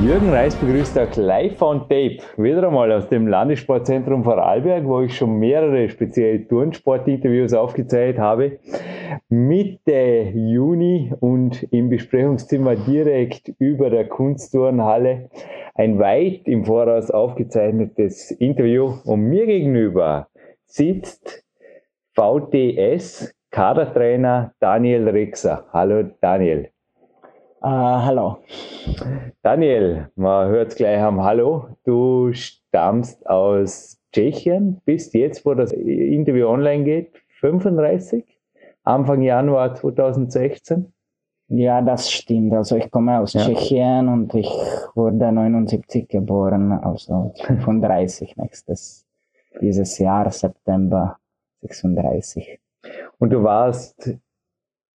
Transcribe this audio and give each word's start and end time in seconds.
Jürgen 0.00 0.30
Reis 0.30 0.56
begrüßt 0.56 0.98
auch 0.98 1.14
live 1.16 1.60
on 1.60 1.80
tape, 1.80 2.18
wieder 2.36 2.66
einmal 2.66 2.90
aus 2.92 3.08
dem 3.08 3.26
Landessportzentrum 3.26 4.24
Vorarlberg, 4.24 4.84
wo 4.86 5.02
ich 5.02 5.16
schon 5.16 5.38
mehrere 5.38 5.88
speziell 5.88 6.46
Turnsport-Interviews 6.46 7.52
aufgezeichnet 7.52 8.18
habe. 8.18 8.58
Mitte 9.28 10.32
Juni 10.34 11.12
und 11.20 11.62
im 11.72 11.90
Besprechungszimmer 11.90 12.74
direkt 12.74 13.52
über 13.58 13.90
der 13.90 14.08
Kunstturnhalle 14.08 15.28
ein 15.74 15.98
weit 15.98 16.42
im 16.46 16.64
Voraus 16.64 17.10
aufgezeichnetes 17.10 18.30
Interview 18.32 18.94
und 19.04 19.20
mir 19.20 19.46
gegenüber 19.46 20.28
sitzt 20.66 21.44
VTS 22.14 23.34
Kadertrainer 23.50 24.54
Daniel 24.58 25.08
Rexer. 25.10 25.66
Hallo 25.72 26.10
Daniel. 26.20 26.71
Uh, 27.64 28.02
hallo. 28.02 28.38
Daniel, 29.42 30.10
man 30.16 30.48
hört 30.48 30.72
es 30.72 30.74
gleich 30.74 31.00
am 31.00 31.22
Hallo. 31.22 31.68
Du 31.84 32.32
stammst 32.32 33.24
aus 33.28 34.00
Tschechien, 34.12 34.80
bist 34.84 35.14
jetzt, 35.14 35.46
wo 35.46 35.54
das 35.54 35.70
Interview 35.70 36.48
online 36.48 36.82
geht, 36.82 37.12
35, 37.38 38.24
Anfang 38.82 39.22
Januar 39.22 39.76
2016. 39.76 40.92
Ja, 41.50 41.80
das 41.82 42.10
stimmt. 42.10 42.52
Also 42.52 42.74
ich 42.74 42.90
komme 42.90 43.20
aus 43.20 43.34
ja. 43.34 43.42
Tschechien 43.42 44.08
und 44.08 44.34
ich 44.34 44.50
wurde 44.96 45.30
79 45.30 46.08
geboren, 46.08 46.72
also 46.72 47.32
35 47.44 48.38
nächstes, 48.38 49.06
dieses 49.60 49.98
Jahr, 49.98 50.28
September 50.32 51.16
36. 51.60 52.58
Und 53.20 53.30
du 53.30 53.44
warst 53.44 54.18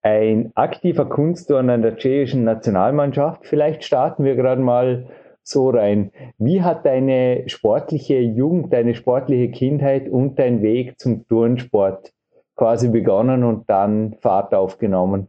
ein 0.06 0.52
aktiver 0.54 1.06
Kunstturner 1.06 1.74
in 1.74 1.82
der 1.82 1.98
tschechischen 1.98 2.44
Nationalmannschaft. 2.44 3.48
Vielleicht 3.48 3.84
starten 3.84 4.24
wir 4.24 4.36
gerade 4.36 4.62
mal 4.62 5.08
so 5.42 5.72
rein. 5.72 6.12
Wie 6.38 6.62
hat 6.62 6.86
deine 6.86 7.50
sportliche 7.50 8.20
Jugend, 8.20 8.72
deine 8.72 8.94
sportliche 8.94 9.50
Kindheit 9.50 10.08
und 10.08 10.38
dein 10.38 10.62
Weg 10.62 11.00
zum 11.00 11.28
Turnsport 11.28 12.14
quasi 12.56 12.90
begonnen 12.90 13.44
und 13.44 13.68
dann 13.68 14.14
Fahrt 14.22 14.54
aufgenommen? 14.54 15.28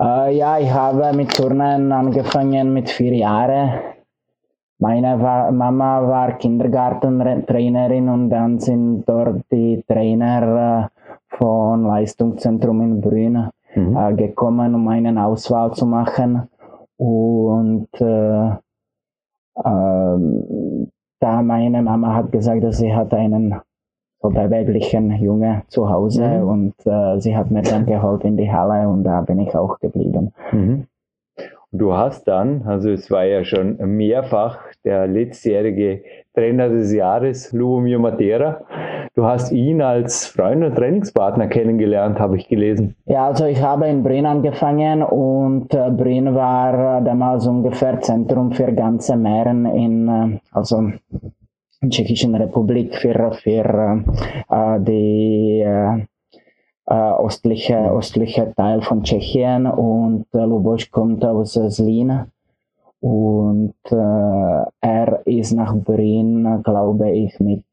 Äh, 0.00 0.34
ja, 0.34 0.58
ich 0.58 0.72
habe 0.72 1.14
mit 1.14 1.34
Turnen 1.34 1.92
angefangen 1.92 2.72
mit 2.72 2.88
vier 2.88 3.14
Jahren. 3.14 3.80
Meine 4.78 5.18
Mama 5.18 6.08
war 6.08 6.38
Kindergartentrainerin 6.38 8.08
und 8.08 8.30
dann 8.30 8.60
sind 8.60 9.04
dort 9.06 9.42
die 9.52 9.84
Trainer 9.86 10.90
äh, 10.90 11.36
von 11.36 11.84
Leistungszentrum 11.84 12.80
in 12.80 13.00
Brünn 13.02 13.50
mhm. 13.74 13.96
äh, 13.96 14.14
gekommen, 14.14 14.74
um 14.74 14.88
eine 14.88 15.24
Auswahl 15.24 15.72
zu 15.72 15.86
machen. 15.86 16.48
Und 16.96 17.88
äh, 18.00 18.48
äh, 18.48 20.18
da 21.20 21.42
meine 21.42 21.82
Mama 21.82 22.14
hat 22.14 22.32
gesagt, 22.32 22.62
dass 22.64 22.78
sie 22.78 22.94
hat 22.94 23.12
einen 23.14 23.60
so 24.20 24.30
beweglichen 24.30 25.12
Junge 25.22 25.62
zu 25.68 25.88
Hause 25.88 26.26
mhm. 26.26 26.48
und 26.48 26.74
äh, 26.86 27.20
sie 27.20 27.36
hat 27.36 27.50
mir 27.50 27.62
dann 27.62 27.86
geholt 27.86 28.24
in 28.24 28.36
die 28.36 28.50
Halle 28.50 28.88
und 28.88 29.04
da 29.04 29.20
bin 29.20 29.38
ich 29.38 29.54
auch 29.54 29.78
geblieben. 29.78 30.32
Mhm. 30.50 30.86
Du 31.70 31.92
hast 31.92 32.26
dann, 32.26 32.62
also 32.62 32.88
es 32.88 33.10
war 33.10 33.24
ja 33.24 33.44
schon 33.44 33.76
mehrfach 33.76 34.58
der 34.84 35.06
letztjährige 35.06 36.02
Trainer 36.34 36.70
des 36.70 36.94
Jahres, 36.94 37.52
Lubomir 37.52 37.98
Matera. 37.98 38.62
Du 39.14 39.24
hast 39.24 39.52
ihn 39.52 39.82
als 39.82 40.26
Freund 40.26 40.64
und 40.64 40.76
Trainingspartner 40.76 41.48
kennengelernt, 41.48 42.18
habe 42.20 42.38
ich 42.38 42.48
gelesen. 42.48 42.94
Ja, 43.04 43.26
also 43.26 43.44
ich 43.44 43.60
habe 43.60 43.86
in 43.86 44.02
Brünn 44.02 44.24
angefangen 44.24 45.02
und 45.02 45.74
äh, 45.74 45.90
Brünn 45.90 46.34
war 46.34 47.00
äh, 47.00 47.04
damals 47.04 47.46
ungefähr 47.46 48.00
Zentrum 48.00 48.52
für 48.52 48.72
ganze 48.72 49.16
Meeren 49.16 49.66
in, 49.66 50.08
äh, 50.08 50.38
also 50.52 50.92
in 51.80 51.90
Tschechischen 51.90 52.34
Republik 52.34 52.94
für, 52.94 53.32
für 53.32 54.04
äh, 54.48 54.80
die 54.80 55.60
äh, 55.66 56.06
äh, 56.88 57.12
östliche, 57.24 57.90
östliche 57.90 58.52
Teil 58.56 58.80
von 58.82 59.02
Tschechien 59.02 59.66
und 59.66 60.26
äh, 60.34 60.38
Lubosch 60.38 60.90
kommt 60.90 61.24
aus 61.24 61.54
Zlín 61.56 62.26
und 63.00 63.74
äh, 63.90 64.64
er 64.80 65.20
ist 65.26 65.52
nach 65.52 65.74
Berlin, 65.74 66.62
glaube 66.64 67.10
ich, 67.10 67.38
mit 67.40 67.64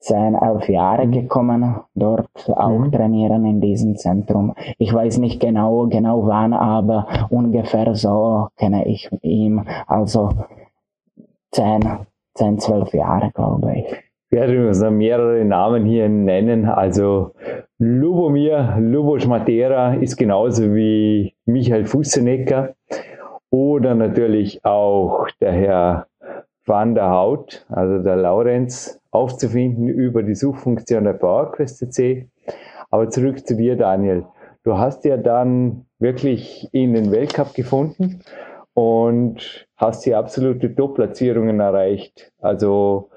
10, 0.00 0.34
11 0.34 0.68
Jahren 0.68 1.12
gekommen, 1.12 1.76
dort 1.94 2.48
auch 2.48 2.78
mhm. 2.78 2.92
trainieren 2.92 3.44
in 3.44 3.60
diesem 3.60 3.96
Zentrum. 3.96 4.54
Ich 4.78 4.92
weiß 4.92 5.18
nicht 5.18 5.40
genau, 5.40 5.86
genau 5.88 6.26
wann, 6.26 6.52
aber 6.52 7.06
ungefähr 7.30 7.94
so 7.94 8.48
kenne 8.56 8.86
ich 8.86 9.10
ihn. 9.22 9.66
Also 9.86 10.30
10, 11.52 11.80
10, 12.34 12.58
12 12.58 12.94
Jahre, 12.94 13.30
glaube 13.34 13.74
ich. 13.76 13.86
Ich 14.30 14.38
werde 14.38 14.68
uns 14.68 14.80
noch 14.80 14.90
mehrere 14.90 15.44
Namen 15.44 15.84
hier 15.84 16.08
nennen. 16.08 16.66
Also 16.66 17.32
Lubomir 17.82 18.76
Lubosch 18.78 19.26
Matera 19.26 19.94
ist 19.94 20.18
genauso 20.18 20.74
wie 20.74 21.32
Michael 21.46 21.86
Fussenecker 21.86 22.74
oder 23.48 23.94
natürlich 23.94 24.62
auch 24.66 25.26
der 25.40 25.52
Herr 25.52 26.06
Van 26.66 26.94
der 26.94 27.08
Haut, 27.08 27.64
also 27.70 28.02
der 28.02 28.16
Laurenz, 28.16 29.00
aufzufinden 29.12 29.88
über 29.88 30.22
die 30.22 30.34
Suchfunktion 30.34 31.04
der 31.04 31.14
PowerQuest 31.14 31.90
C. 31.90 32.28
Aber 32.90 33.08
zurück 33.08 33.46
zu 33.46 33.56
dir, 33.56 33.76
Daniel. 33.76 34.26
Du 34.62 34.76
hast 34.76 35.06
ja 35.06 35.16
dann 35.16 35.86
wirklich 35.98 36.68
in 36.72 36.92
den 36.92 37.10
Weltcup 37.10 37.54
gefunden 37.54 38.20
und 38.74 39.66
hast 39.76 40.04
hier 40.04 40.18
absolute 40.18 40.74
Top-Platzierungen 40.74 41.60
erreicht. 41.60 42.30
Also 42.40 43.09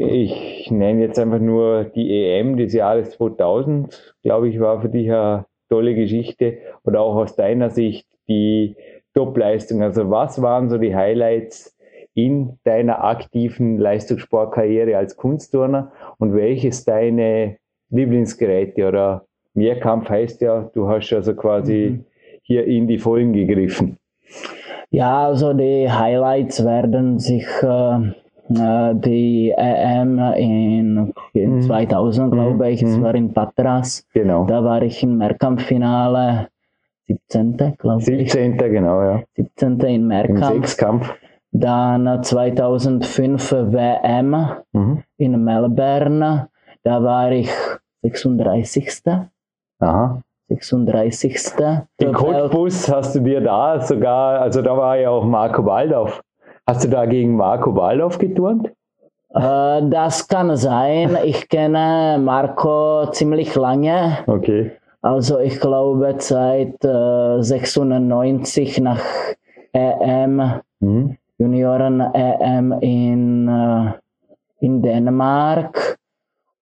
ich 0.00 0.70
nenne 0.70 1.02
jetzt 1.02 1.18
einfach 1.18 1.38
nur 1.38 1.84
die 1.84 2.10
EM 2.12 2.56
des 2.56 2.72
Jahres 2.72 3.10
2000, 3.12 4.16
glaube 4.22 4.48
ich, 4.48 4.60
war 4.60 4.80
für 4.80 4.88
dich 4.88 5.10
eine 5.10 5.46
tolle 5.68 5.94
Geschichte 5.94 6.58
oder 6.84 7.00
auch 7.00 7.16
aus 7.16 7.36
deiner 7.36 7.70
Sicht 7.70 8.06
die 8.28 8.76
Top-Leistung. 9.14 9.82
Also 9.82 10.10
was 10.10 10.40
waren 10.42 10.68
so 10.70 10.78
die 10.78 10.94
Highlights 10.94 11.76
in 12.14 12.58
deiner 12.64 13.04
aktiven 13.04 13.78
Leistungssportkarriere 13.78 14.96
als 14.96 15.16
Kunstturner 15.16 15.92
und 16.18 16.34
welches 16.34 16.84
deine 16.84 17.58
Lieblingsgeräte 17.90 18.88
oder 18.88 19.24
Mehrkampf 19.54 20.08
heißt 20.08 20.40
ja, 20.40 20.70
du 20.74 20.88
hast 20.88 21.12
also 21.12 21.34
quasi 21.34 21.90
mhm. 21.90 22.04
hier 22.42 22.64
in 22.64 22.86
die 22.86 22.98
Vollen 22.98 23.32
gegriffen. 23.32 23.98
Ja, 24.90 25.26
also 25.26 25.52
die 25.52 25.90
Highlights 25.90 26.64
werden 26.64 27.18
sich 27.18 27.46
äh, 27.62 28.12
die 28.48 29.52
EM 29.56 30.18
in, 30.36 31.12
in 31.32 31.62
2000, 31.62 32.26
mhm. 32.26 32.30
glaube 32.30 32.70
ich, 32.70 32.82
es 32.82 32.96
mhm. 32.96 33.02
war 33.02 33.14
in 33.14 33.32
Patras. 33.32 34.06
Genau. 34.14 34.46
Da 34.46 34.64
war 34.64 34.82
ich 34.82 35.02
im 35.02 35.18
Mehrkampffinale 35.18 36.48
17. 37.08 37.76
glaube 37.78 38.00
ich. 38.00 38.32
17. 38.32 38.56
genau, 38.56 39.02
ja. 39.02 39.22
17. 39.36 39.80
in 39.80 40.06
Mehrkampf. 40.06 40.50
Im 40.50 40.62
Sechskampf. 40.62 41.14
Dann 41.50 42.22
2005 42.22 43.52
WM 43.52 44.36
mhm. 44.72 45.02
in 45.16 45.44
Melbourne. 45.44 46.48
Da 46.82 47.02
war 47.02 47.32
ich 47.32 47.50
36. 48.02 49.02
Aha. 49.80 50.22
36. 50.48 51.56
Den 52.00 52.12
Coachbus 52.12 52.90
hast 52.90 53.14
du 53.14 53.20
dir 53.20 53.40
da 53.40 53.80
sogar, 53.80 54.40
also 54.40 54.62
da 54.62 54.76
war 54.76 54.96
ja 54.96 55.10
auch 55.10 55.24
Marco 55.24 55.64
Waldorf. 55.64 56.22
Hast 56.68 56.84
du 56.84 56.88
da 56.90 57.06
gegen 57.06 57.34
Marco 57.34 57.74
Waldorf 57.74 58.18
geturnt? 58.18 58.68
Äh, 59.30 59.88
das 59.88 60.28
kann 60.28 60.54
sein. 60.54 61.16
Ich 61.24 61.48
kenne 61.48 62.20
Marco 62.22 63.10
ziemlich 63.10 63.54
lange. 63.54 64.18
Okay. 64.26 64.72
Also 65.00 65.38
ich 65.38 65.60
glaube 65.60 66.14
seit 66.18 66.84
äh, 66.84 67.40
96 67.40 68.82
nach 68.82 69.00
EM, 69.72 70.60
mhm. 70.80 71.16
Junioren-EM 71.38 72.72
in, 72.82 73.48
äh, 73.48 73.92
in 74.60 74.82
Dänemark. 74.82 75.97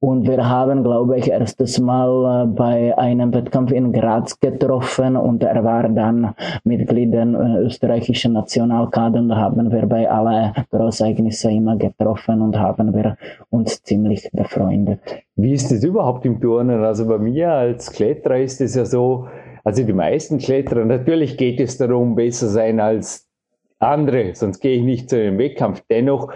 Und 0.06 0.24
wir 0.28 0.48
haben, 0.48 0.84
glaube 0.84 1.18
ich, 1.18 1.28
erstes 1.28 1.80
Mal 1.80 2.44
äh, 2.44 2.46
bei 2.46 2.96
einem 2.96 3.34
Wettkampf 3.34 3.72
in 3.72 3.90
Graz 3.90 4.38
getroffen 4.38 5.16
und 5.16 5.42
er 5.42 5.64
war 5.64 5.88
dann 5.88 6.32
Mitglied 6.62 7.12
der 7.12 7.26
äh, 7.26 7.64
österreichischen 7.64 8.34
Nationalkader 8.34 9.18
und 9.18 9.34
haben 9.34 9.72
wir 9.72 9.84
bei 9.86 10.08
allen 10.08 10.52
Großereignissen 10.70 11.50
immer 11.50 11.76
getroffen 11.76 12.40
und 12.40 12.56
haben 12.56 12.94
wir 12.94 13.16
uns 13.50 13.82
ziemlich 13.82 14.30
befreundet. 14.32 15.00
Wie 15.34 15.52
ist 15.52 15.72
das 15.72 15.82
überhaupt 15.82 16.24
im 16.24 16.40
Turnen? 16.40 16.84
Also 16.84 17.08
bei 17.08 17.18
mir 17.18 17.50
als 17.50 17.90
Kletterer 17.90 18.38
ist 18.38 18.60
es 18.60 18.76
ja 18.76 18.84
so, 18.84 19.26
also 19.64 19.82
die 19.82 19.92
meisten 19.92 20.38
Kletterer, 20.38 20.84
natürlich 20.84 21.36
geht 21.36 21.58
es 21.58 21.78
darum, 21.78 22.14
besser 22.14 22.46
sein 22.46 22.78
als 22.78 23.26
andere, 23.80 24.36
sonst 24.36 24.60
gehe 24.60 24.76
ich 24.76 24.84
nicht 24.84 25.10
zu 25.10 25.16
einem 25.16 25.36
Wettkampf. 25.38 25.82
Dennoch, 25.90 26.32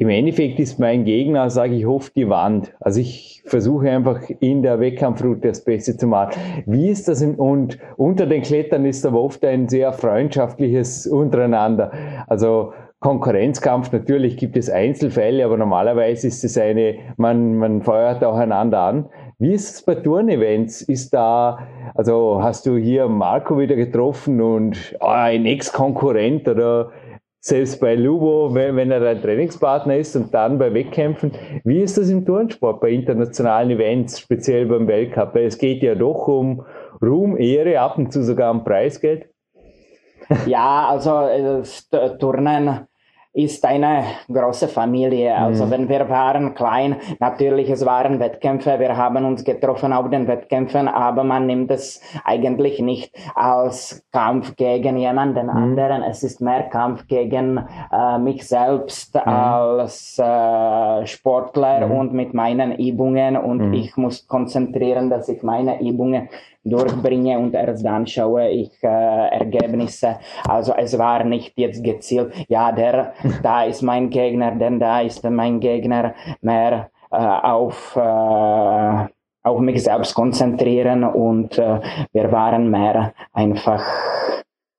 im 0.00 0.08
Endeffekt 0.08 0.58
ist 0.58 0.78
mein 0.78 1.04
Gegner, 1.04 1.50
sage 1.50 1.74
ich, 1.74 1.86
oft 1.86 2.16
die 2.16 2.30
Wand. 2.30 2.72
Also 2.80 3.00
ich 3.00 3.42
versuche 3.44 3.90
einfach 3.90 4.22
in 4.40 4.62
der 4.62 4.80
Wettkampfroute 4.80 5.48
das 5.48 5.62
Beste 5.62 5.94
zu 5.94 6.06
machen. 6.06 6.40
Wie 6.64 6.88
ist 6.88 7.06
das? 7.06 7.20
Im, 7.20 7.34
und 7.34 7.76
unter 7.98 8.24
den 8.24 8.40
Klettern 8.40 8.86
ist 8.86 9.04
aber 9.04 9.22
oft 9.22 9.44
ein 9.44 9.68
sehr 9.68 9.92
freundschaftliches 9.92 11.06
untereinander. 11.06 11.92
Also 12.28 12.72
Konkurrenzkampf, 13.00 13.92
natürlich 13.92 14.38
gibt 14.38 14.56
es 14.56 14.70
Einzelfälle, 14.70 15.44
aber 15.44 15.58
normalerweise 15.58 16.28
ist 16.28 16.44
es 16.44 16.56
eine, 16.56 16.94
man, 17.18 17.56
man 17.56 17.82
feuert 17.82 18.24
auch 18.24 18.36
einander 18.36 18.80
an. 18.80 19.06
Wie 19.38 19.52
ist 19.52 19.74
es 19.74 19.82
bei 19.82 19.96
Turnevents? 19.96 20.80
Ist 20.80 21.12
da, 21.12 21.58
also 21.94 22.42
hast 22.42 22.64
du 22.64 22.78
hier 22.78 23.06
Marco 23.06 23.58
wieder 23.58 23.76
getroffen 23.76 24.40
und 24.40 24.96
oh, 25.00 25.06
ein 25.08 25.44
Ex-Konkurrent 25.44 26.48
oder 26.48 26.90
selbst 27.40 27.80
bei 27.80 27.94
Lubo, 27.94 28.54
wenn, 28.54 28.76
wenn 28.76 28.90
er 28.90 29.02
ein 29.02 29.22
Trainingspartner 29.22 29.96
ist 29.96 30.14
und 30.14 30.32
dann 30.32 30.58
bei 30.58 30.72
Wettkämpfen. 30.72 31.32
Wie 31.64 31.80
ist 31.80 31.96
das 31.96 32.10
im 32.10 32.26
Turnsport 32.26 32.80
bei 32.80 32.90
internationalen 32.90 33.70
Events, 33.70 34.20
speziell 34.20 34.66
beim 34.66 34.86
Weltcup? 34.86 35.34
Weil 35.34 35.46
es 35.46 35.56
geht 35.56 35.82
ja 35.82 35.94
doch 35.94 36.28
um 36.28 36.64
Ruhm, 37.02 37.38
Ehre, 37.38 37.80
ab 37.80 37.96
und 37.96 38.12
zu 38.12 38.22
sogar 38.22 38.50
um 38.50 38.62
Preisgeld. 38.62 39.26
Ja, 40.46 40.88
also 40.88 41.10
das 41.10 41.88
äh, 41.90 42.16
Turnen 42.18 42.86
ist 43.32 43.64
eine 43.64 44.02
große 44.28 44.66
Familie. 44.66 45.36
Also 45.36 45.66
mhm. 45.66 45.70
wenn 45.70 45.88
wir 45.88 46.08
waren 46.08 46.54
klein, 46.54 46.96
natürlich 47.20 47.70
es 47.70 47.86
waren 47.86 48.18
Wettkämpfe, 48.18 48.80
wir 48.80 48.96
haben 48.96 49.24
uns 49.24 49.44
getroffen 49.44 49.92
auf 49.92 50.10
den 50.10 50.26
Wettkämpfen, 50.26 50.88
aber 50.88 51.22
man 51.22 51.46
nimmt 51.46 51.70
es 51.70 52.00
eigentlich 52.24 52.80
nicht 52.80 53.14
als 53.36 54.04
Kampf 54.12 54.56
gegen 54.56 54.96
jemanden 54.96 55.46
mhm. 55.46 55.50
anderen. 55.50 56.02
Es 56.02 56.24
ist 56.24 56.40
mehr 56.40 56.64
Kampf 56.64 57.06
gegen 57.06 57.64
äh, 57.92 58.18
mich 58.18 58.48
selbst 58.48 59.14
mhm. 59.14 59.20
als 59.32 60.18
äh, 60.18 61.06
Sportler 61.06 61.86
mhm. 61.86 61.92
und 61.92 62.12
mit 62.12 62.34
meinen 62.34 62.72
Übungen 62.72 63.36
und 63.36 63.68
mhm. 63.68 63.74
ich 63.74 63.96
muss 63.96 64.26
konzentrieren, 64.26 65.08
dass 65.08 65.28
ich 65.28 65.44
meine 65.44 65.80
Übungen 65.80 66.28
durchbringe 66.64 67.38
und 67.38 67.54
erst 67.54 67.84
dann 67.84 68.06
schaue 68.06 68.48
ich 68.48 68.70
äh, 68.82 68.86
Ergebnisse. 68.86 70.18
Also 70.46 70.74
es 70.76 70.98
war 70.98 71.24
nicht 71.24 71.52
jetzt 71.56 71.82
gezielt, 71.82 72.32
ja, 72.48 72.72
der, 72.72 73.14
da 73.42 73.64
ist 73.64 73.82
mein 73.82 74.10
Gegner, 74.10 74.52
denn 74.52 74.78
da 74.78 75.00
ist 75.00 75.24
mein 75.28 75.60
Gegner 75.60 76.14
mehr 76.40 76.90
äh, 77.10 77.16
auf, 77.16 77.96
äh, 77.96 79.06
auf 79.42 79.60
mich 79.60 79.82
selbst 79.82 80.14
konzentrieren 80.14 81.04
und 81.04 81.58
äh, 81.58 81.80
wir 82.12 82.30
waren 82.30 82.70
mehr 82.70 83.12
einfach, 83.32 83.82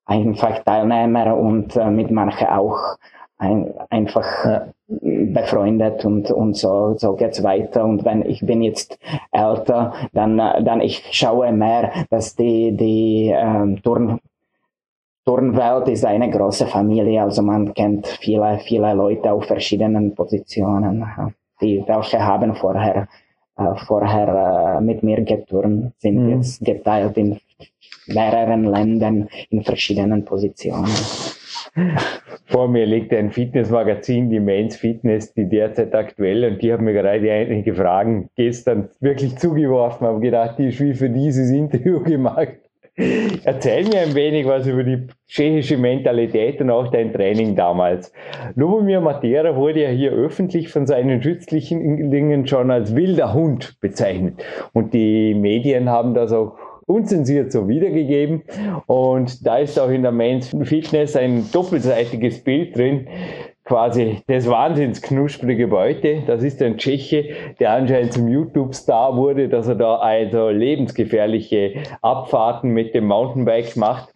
einfach 0.06 0.58
Teilnehmer 0.64 1.36
und 1.36 1.76
äh, 1.76 1.90
mit 1.90 2.10
manchen 2.10 2.48
auch 2.48 2.96
ein, 3.38 3.74
einfach 3.90 4.26
ja. 4.44 4.66
Befreundet 5.00 6.04
und, 6.04 6.30
und 6.30 6.56
so, 6.56 6.94
so 6.96 7.14
geht's 7.14 7.42
weiter. 7.42 7.84
Und 7.84 8.04
wenn 8.04 8.24
ich 8.24 8.40
bin 8.40 8.62
jetzt 8.62 8.98
älter, 9.30 9.94
dann, 10.12 10.36
dann 10.36 10.80
ich 10.80 11.04
schaue 11.10 11.52
mehr, 11.52 12.06
dass 12.10 12.36
die, 12.36 12.76
die 12.76 13.32
ähm, 13.34 13.82
Turn, 13.82 14.20
Turnwelt 15.24 15.88
ist 15.88 16.04
eine 16.04 16.28
große 16.30 16.66
Familie, 16.66 17.22
also 17.22 17.42
man 17.42 17.72
kennt 17.74 18.08
viele, 18.08 18.58
viele 18.58 18.92
Leute 18.92 19.30
auf 19.30 19.44
verschiedenen 19.44 20.14
Positionen, 20.16 21.06
die 21.60 21.84
welche 21.86 22.18
haben 22.18 22.56
vorher, 22.56 23.06
äh, 23.56 23.74
vorher 23.86 24.78
äh, 24.78 24.80
mit 24.80 25.04
mir 25.04 25.22
geturnt, 25.22 25.92
sind 25.98 26.24
mhm. 26.24 26.30
jetzt 26.30 26.64
geteilt 26.64 27.16
in 27.16 27.38
mehreren 28.08 28.64
Ländern 28.64 29.28
in 29.50 29.62
verschiedenen 29.62 30.24
Positionen. 30.24 30.90
Vor 32.46 32.68
mir 32.68 32.86
liegt 32.86 33.12
ein 33.12 33.30
Fitnessmagazin, 33.30 34.30
die 34.30 34.40
Mains 34.40 34.76
Fitness, 34.76 35.32
die 35.34 35.48
derzeit 35.48 35.94
aktuell, 35.94 36.44
und 36.44 36.62
die 36.62 36.72
haben 36.72 36.84
mir 36.84 36.92
gerade 36.92 37.30
einige 37.30 37.74
Fragen 37.74 38.28
gestern 38.36 38.88
wirklich 39.00 39.36
zugeworfen, 39.36 40.06
habe 40.06 40.20
gedacht, 40.20 40.58
die 40.58 40.68
ist 40.68 40.80
wie 40.80 40.94
für 40.94 41.10
dieses 41.10 41.50
Interview 41.50 42.00
gemacht. 42.04 42.58
Erzähl 43.44 43.84
mir 43.84 44.00
ein 44.00 44.14
wenig 44.14 44.46
was 44.46 44.66
über 44.66 44.84
die 44.84 45.06
tschechische 45.26 45.78
Mentalität 45.78 46.60
und 46.60 46.68
auch 46.68 46.88
dein 46.88 47.10
Training 47.10 47.56
damals. 47.56 48.12
Lubomir 48.54 49.00
Matera 49.00 49.56
wurde 49.56 49.84
ja 49.84 49.88
hier 49.88 50.12
öffentlich 50.12 50.68
von 50.68 50.86
seinen 50.86 51.22
Schützlingen 51.22 52.46
schon 52.46 52.70
als 52.70 52.94
wilder 52.94 53.32
Hund 53.32 53.80
bezeichnet. 53.80 54.44
Und 54.74 54.92
die 54.92 55.34
Medien 55.34 55.88
haben 55.88 56.12
das 56.12 56.32
auch 56.32 56.52
unzensiert 56.86 57.52
so 57.52 57.68
wiedergegeben. 57.68 58.42
Und 58.86 59.46
da 59.46 59.58
ist 59.58 59.78
auch 59.78 59.90
in 59.90 60.02
der 60.02 60.12
Men's 60.12 60.50
Fitness 60.62 61.16
ein 61.16 61.50
doppelseitiges 61.52 62.42
Bild 62.42 62.76
drin, 62.76 63.06
quasi 63.64 64.18
des 64.28 64.48
Wahnsinns 64.48 65.00
knusprige 65.02 65.68
Beute. 65.68 66.22
Das 66.26 66.42
ist 66.42 66.60
ein 66.62 66.78
Tscheche, 66.78 67.30
der 67.60 67.72
anscheinend 67.72 68.12
zum 68.12 68.28
YouTube-Star 68.28 69.16
wurde, 69.16 69.48
dass 69.48 69.68
er 69.68 69.76
da 69.76 69.96
also 69.96 70.48
lebensgefährliche 70.48 71.74
Abfahrten 72.02 72.70
mit 72.70 72.94
dem 72.94 73.06
Mountainbike 73.06 73.76
macht. 73.76 74.10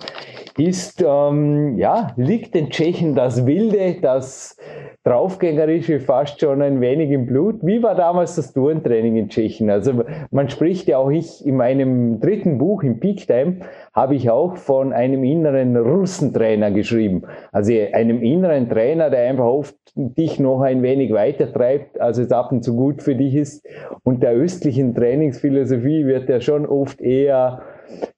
Ist, 0.58 1.04
ähm, 1.06 1.76
ja, 1.76 2.12
liegt 2.16 2.54
den 2.54 2.70
Tschechen 2.70 3.14
das 3.14 3.44
Wilde, 3.44 3.96
das 4.00 4.56
draufgängerische 5.04 6.00
fast 6.00 6.40
schon 6.40 6.62
ein 6.62 6.80
wenig 6.80 7.10
im 7.10 7.26
Blut. 7.26 7.56
Wie 7.62 7.82
war 7.82 7.94
damals 7.94 8.34
das 8.34 8.52
Tourentraining 8.52 9.16
in 9.16 9.28
Tschechien? 9.28 9.70
Also 9.70 10.02
man 10.30 10.48
spricht 10.48 10.88
ja 10.88 10.98
auch 10.98 11.10
ich 11.10 11.46
in 11.46 11.56
meinem 11.56 12.20
dritten 12.20 12.58
Buch 12.58 12.82
im 12.82 12.98
Peak 12.98 13.26
Time 13.26 13.58
habe 13.92 14.14
ich 14.16 14.30
auch 14.30 14.56
von 14.56 14.92
einem 14.92 15.22
inneren 15.22 15.76
Russentrainer 15.76 16.70
geschrieben. 16.70 17.22
Also 17.52 17.72
einem 17.92 18.22
inneren 18.22 18.68
Trainer, 18.68 19.10
der 19.10 19.28
einfach 19.28 19.44
oft 19.44 19.76
dich 19.94 20.40
noch 20.40 20.62
ein 20.62 20.82
wenig 20.82 21.12
weiter 21.12 21.52
treibt, 21.52 22.00
als 22.00 22.18
es 22.18 22.32
ab 22.32 22.50
und 22.50 22.64
zu 22.64 22.74
gut 22.74 23.02
für 23.02 23.14
dich 23.14 23.34
ist. 23.34 23.64
Und 24.04 24.22
der 24.22 24.32
östlichen 24.32 24.94
Trainingsphilosophie 24.94 26.06
wird 26.06 26.28
ja 26.28 26.40
schon 26.40 26.66
oft 26.66 27.00
eher 27.00 27.62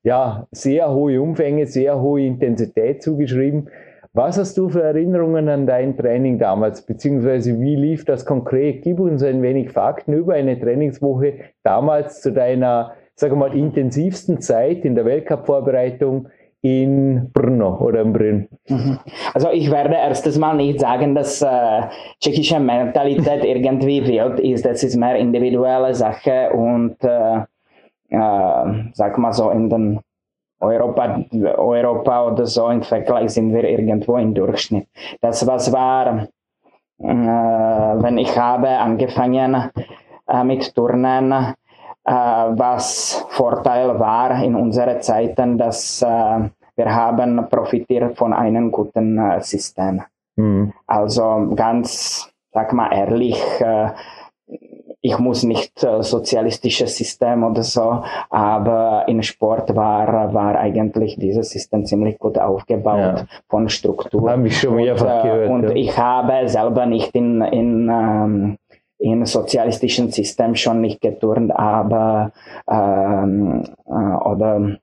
ja, 0.03 0.47
sehr 0.53 0.91
hohe 0.93 1.21
Umfänge, 1.21 1.67
sehr 1.67 2.01
hohe 2.01 2.23
Intensität 2.23 3.03
zugeschrieben. 3.03 3.69
Was 4.15 4.39
hast 4.39 4.57
du 4.57 4.69
für 4.69 4.83
Erinnerungen 4.83 5.49
an 5.49 5.67
dein 5.67 5.97
Training 5.97 6.39
damals, 6.39 6.85
beziehungsweise 6.85 7.61
wie 7.61 7.77
lief 7.77 8.05
das 8.05 8.25
konkret? 8.25 8.83
Gib 8.83 9.01
uns 9.01 9.23
ein 9.23 9.43
wenig 9.43 9.71
Fakten 9.71 10.13
über 10.13 10.35
eine 10.35 10.59
Trainingswoche 10.59 11.35
damals 11.63 12.23
zu 12.23 12.33
deiner, 12.33 12.95
sag 13.15 13.37
mal, 13.37 13.55
intensivsten 13.55 14.41
Zeit 14.41 14.85
in 14.85 14.95
der 14.95 15.05
Weltcup-Vorbereitung 15.05 16.29
in 16.63 17.31
Brno 17.33 17.79
oder 17.79 18.01
in 18.01 18.13
Brünn. 18.13 18.49
Mhm. 18.69 18.99
Also 19.35 19.51
ich 19.53 19.71
werde 19.71 19.95
erstes 19.95 20.39
Mal 20.39 20.57
nicht 20.57 20.81
sagen, 20.81 21.15
dass 21.15 21.41
äh, 21.41 21.83
tschechische 22.21 22.59
Mentalität 22.59 23.45
irgendwie 23.45 24.05
wild 24.05 24.41
ist. 24.41 24.65
Das 24.65 24.83
ist 24.83 24.97
mehr 24.97 25.17
individuelle 25.17 25.95
Sache 25.95 26.51
und 26.51 26.97
äh, 27.05 27.43
äh, 28.09 28.91
sag 28.93 29.19
mal 29.19 29.33
so 29.33 29.51
in 29.51 29.69
den 29.71 30.01
Europa, 30.61 31.25
Europa 31.33 32.27
oder 32.27 32.47
so 32.47 32.69
im 32.69 32.83
Vergleich 32.83 33.31
sind 33.31 33.53
wir 33.55 33.65
irgendwo 33.65 34.17
im 34.17 34.35
Durchschnitt. 34.35 34.89
Das 35.21 35.47
was 35.47 35.73
war, 35.73 36.29
äh, 36.99 37.05
wenn 37.07 38.19
ich 38.19 38.37
habe 38.37 38.69
angefangen 38.69 39.71
äh, 40.27 40.45
mit 40.45 40.75
Turnen, 40.75 41.33
äh, 41.33 42.13
was 42.13 43.25
Vorteil 43.29 43.99
war 44.01 44.43
in 44.43 44.57
unseren 44.57 45.01
Zeiten, 45.01 45.59
dass 45.59 46.03
äh, 46.03 46.49
wir 46.77 46.95
haben 46.95 47.49
profitiert 47.49 48.17
von 48.17 48.33
einem 48.33 48.71
guten 48.71 49.19
äh, 49.19 49.41
System. 49.41 50.03
Mhm. 50.37 50.73
Also 50.87 51.53
ganz, 51.55 52.33
sag 52.53 52.73
mal 52.73 52.93
ehrlich, 52.93 53.41
äh, 53.61 53.91
ich 55.01 55.19
muss 55.19 55.45
nicht 55.45 55.83
äh, 55.85 56.03
sozialistisches 56.03 56.97
System 56.97 57.45
oder 57.45 57.63
so, 57.63 58.03
aber 58.31 59.05
in 59.07 59.23
Sport 59.23 59.75
war, 59.77 60.35
war 60.35 60.59
eigentlich 60.59 61.17
dieses 61.17 61.51
System 61.51 61.85
ziemlich 61.85 62.19
gut 62.19 62.39
aufgebaut 62.39 63.19
ja. 63.19 63.27
von 63.49 63.69
Struktur. 63.69 64.31
Haben 64.31 64.47
ich 64.47 64.59
schon 64.59 64.75
mehrfach 64.77 65.25
und, 65.25 65.29
äh, 65.29 65.33
gehört. 65.33 65.51
Und 65.51 65.63
ja. 65.65 65.71
ich 65.71 65.97
habe 65.97 66.49
selber 66.49 66.87
nicht 66.87 67.15
in, 67.15 67.43
in 67.43 67.89
ähm, 67.89 68.59
in 69.01 69.25
sozialistischen 69.25 70.11
System 70.11 70.57
schon 70.57 70.81
nicht 70.81 71.01
geturnt, 71.01 71.53
aber 71.55 72.33
ähm, 72.69 73.63
äh, 73.87 73.93
oder 73.93 74.79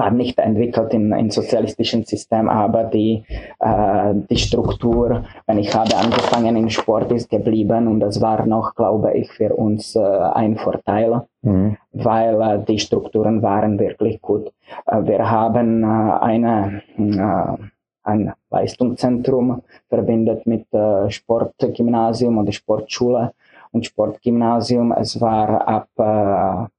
war 0.00 0.10
nicht 0.10 0.38
entwickelt 0.38 0.94
in, 0.94 1.12
in 1.12 1.30
sozialistischen 1.30 2.04
System, 2.04 2.48
aber 2.48 2.84
die, 2.84 3.22
äh, 3.58 4.14
die 4.30 4.38
Struktur, 4.38 5.24
wenn 5.46 5.58
ich 5.58 5.74
habe 5.74 5.94
angefangen 5.94 6.56
in 6.56 6.70
Sport, 6.70 7.12
ist 7.12 7.28
geblieben 7.28 7.86
und 7.86 8.00
das 8.00 8.20
war 8.20 8.46
noch, 8.46 8.74
glaube 8.74 9.12
ich, 9.12 9.30
für 9.30 9.54
uns 9.54 9.94
äh, 9.96 10.00
ein 10.00 10.56
Vorteil, 10.56 11.22
mhm. 11.42 11.76
weil 11.92 12.40
äh, 12.40 12.64
die 12.66 12.78
Strukturen 12.78 13.42
waren 13.42 13.78
wirklich 13.78 14.22
gut. 14.22 14.50
Äh, 14.86 15.02
wir 15.04 15.30
haben 15.30 15.84
äh, 15.84 15.86
eine, 16.30 16.82
äh, 16.96 17.64
ein 18.02 18.32
Leistungszentrum 18.50 19.60
verbindet 19.90 20.46
mit 20.46 20.66
Sportgymnasium 21.08 22.38
oder 22.38 22.52
Sportschule 22.52 23.32
und 23.72 23.84
Sportgymnasium. 23.84 24.92
Es 24.92 25.20
war 25.20 25.68
ab 25.68 26.70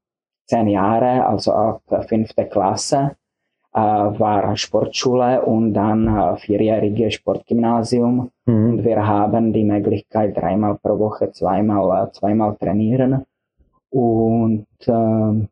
zehn 0.46 0.68
Jahre, 0.68 1.26
also 1.26 1.52
ab 1.52 1.82
fünfte 2.08 2.46
Klasse. 2.46 3.16
äh, 3.74 3.78
war 3.78 4.56
Sportschule 4.56 5.42
und 5.42 5.72
dann 5.74 6.06
äh, 6.06 6.36
vierjährige 6.36 7.10
Sportgymnasium. 7.10 8.30
Mhm. 8.46 8.70
Und 8.70 8.84
wir 8.84 9.06
haben 9.06 9.52
die 9.52 9.64
Möglichkeit, 9.64 10.36
dreimal 10.36 10.76
pro 10.76 10.98
Woche 10.98 11.30
zweimal, 11.32 12.08
äh, 12.08 12.12
zweimal 12.12 12.56
trainieren. 12.56 13.24
Und 13.90 14.66
äh, 14.86 15.46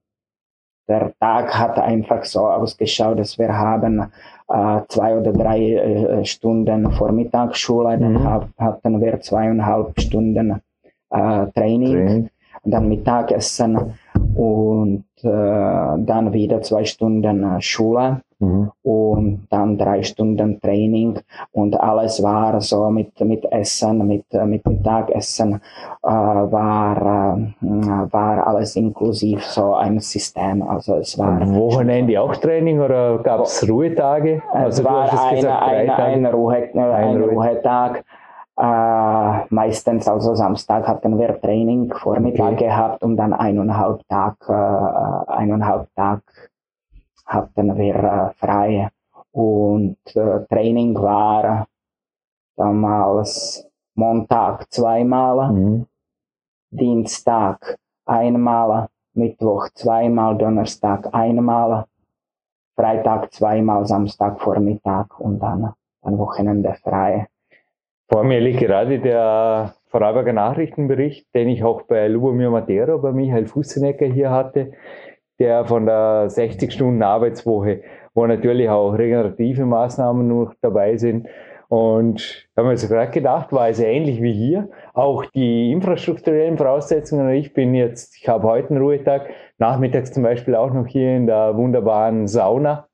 der 0.88 1.12
Tag 1.20 1.58
hat 1.58 1.78
einfach 1.78 2.24
so 2.24 2.46
ausgeschaut, 2.46 3.18
dass 3.18 3.38
wir 3.38 3.56
haben 3.56 4.00
äh, 4.48 4.80
zwei 4.88 5.16
oder 5.16 5.32
drei 5.32 5.74
äh, 5.74 6.24
Stunden 6.24 6.90
Vormittagsschule, 6.90 7.96
mhm. 7.96 8.14
dann 8.14 8.54
hatten 8.58 9.00
wir 9.00 9.20
zweieinhalb 9.20 9.98
Stunden 10.00 10.60
äh, 11.10 11.46
Training, 11.52 11.52
Training, 11.52 12.30
dann 12.64 12.88
Mittagessen 12.88 13.94
und 14.40 15.04
äh, 15.22 15.28
dann 15.28 16.32
wieder 16.32 16.62
zwei 16.62 16.82
Stunden 16.86 17.44
äh, 17.44 17.60
Schule 17.60 18.22
mhm. 18.38 18.70
und 18.82 19.46
dann 19.50 19.76
drei 19.76 20.02
Stunden 20.02 20.58
Training 20.62 21.18
und 21.52 21.78
alles 21.78 22.22
war 22.22 22.58
so 22.62 22.88
mit, 22.88 23.20
mit 23.20 23.44
Essen, 23.52 24.06
mit, 24.06 24.24
mit 24.46 24.66
Mittagessen, 24.66 25.60
äh, 26.02 26.08
war, 26.08 27.36
äh, 27.38 28.12
war 28.12 28.46
alles 28.46 28.76
inklusiv 28.76 29.44
so 29.44 29.74
ein 29.74 30.00
System. 30.00 30.62
Also 30.62 30.94
es 30.94 31.18
war 31.18 31.42
Am 31.42 31.54
Wochenende 31.54 32.18
auch 32.18 32.34
Training 32.36 32.80
oder 32.80 33.18
gab 33.18 33.42
es 33.42 33.68
Ruhetage? 33.68 34.42
Also 34.54 34.80
es 34.80 34.88
war 34.88 35.22
eine, 35.22 35.36
gesagt, 35.36 35.62
eine, 35.62 35.96
ein, 35.96 36.26
Ruhe, 36.26 36.54
ein, 36.54 36.78
ein 36.78 37.22
Ruhetag. 37.22 38.04
Äh, 38.58 39.46
meistens, 39.54 40.06
also 40.06 40.34
Samstag 40.34 40.86
hatten 40.86 41.18
wir 41.18 41.40
Training 41.40 41.92
Vormittag 41.94 42.54
okay. 42.54 42.66
gehabt 42.66 43.02
und 43.02 43.16
dann 43.16 43.32
eineinhalb 43.32 44.06
Tag, 44.08 44.36
äh, 44.48 45.30
eineinhalb 45.32 45.88
Tag 45.94 46.22
hatten 47.26 47.76
wir 47.76 47.94
äh, 47.94 48.30
frei. 48.34 48.90
Und 49.32 49.98
äh, 50.14 50.44
Training 50.48 50.94
war 50.94 51.66
damals 52.56 53.66
Montag 53.94 54.70
zweimal, 54.70 55.52
mhm. 55.52 55.86
Dienstag 56.70 57.78
einmal, 58.04 58.88
Mittwoch 59.14 59.68
zweimal, 59.74 60.36
Donnerstag 60.36 61.08
einmal, 61.14 61.86
Freitag 62.76 63.32
zweimal, 63.32 63.86
Samstag 63.86 64.40
Vormittag 64.40 65.18
und 65.18 65.38
dann 65.38 65.72
ein 66.02 66.18
Wochenende 66.18 66.74
frei. 66.74 67.28
Vor 68.12 68.24
mir 68.24 68.40
liegt 68.40 68.58
gerade 68.58 68.98
der 68.98 69.72
Vorarlberger 69.86 70.32
Nachrichtenbericht, 70.32 71.32
den 71.32 71.48
ich 71.48 71.62
auch 71.62 71.82
bei 71.82 72.08
Lubomir 72.08 72.50
Matera, 72.50 72.96
bei 72.96 73.12
Michael 73.12 73.46
Fussenecker 73.46 74.06
hier 74.06 74.32
hatte, 74.32 74.72
der 75.38 75.64
von 75.64 75.86
der 75.86 76.26
60-Stunden-Arbeitswoche, 76.28 77.82
wo 78.12 78.26
natürlich 78.26 78.68
auch 78.68 78.98
regenerative 78.98 79.64
Maßnahmen 79.64 80.26
noch 80.26 80.54
dabei 80.60 80.96
sind. 80.96 81.28
Und 81.68 82.48
da 82.56 82.62
haben 82.62 82.66
wir 82.66 82.72
uns 82.72 82.88
gerade 82.88 83.12
gedacht, 83.12 83.52
war 83.52 83.68
es 83.68 83.78
ähnlich 83.78 84.20
wie 84.20 84.32
hier. 84.32 84.68
Auch 84.92 85.24
die 85.26 85.70
infrastrukturellen 85.70 86.58
Voraussetzungen. 86.58 87.30
Ich 87.30 87.52
bin 87.54 87.76
jetzt, 87.76 88.16
ich 88.20 88.28
habe 88.28 88.48
heute 88.48 88.70
einen 88.70 88.82
Ruhetag, 88.82 89.30
nachmittags 89.58 90.10
zum 90.10 90.24
Beispiel 90.24 90.56
auch 90.56 90.72
noch 90.72 90.88
hier 90.88 91.16
in 91.16 91.28
der 91.28 91.56
wunderbaren 91.56 92.26
Sauna 92.26 92.88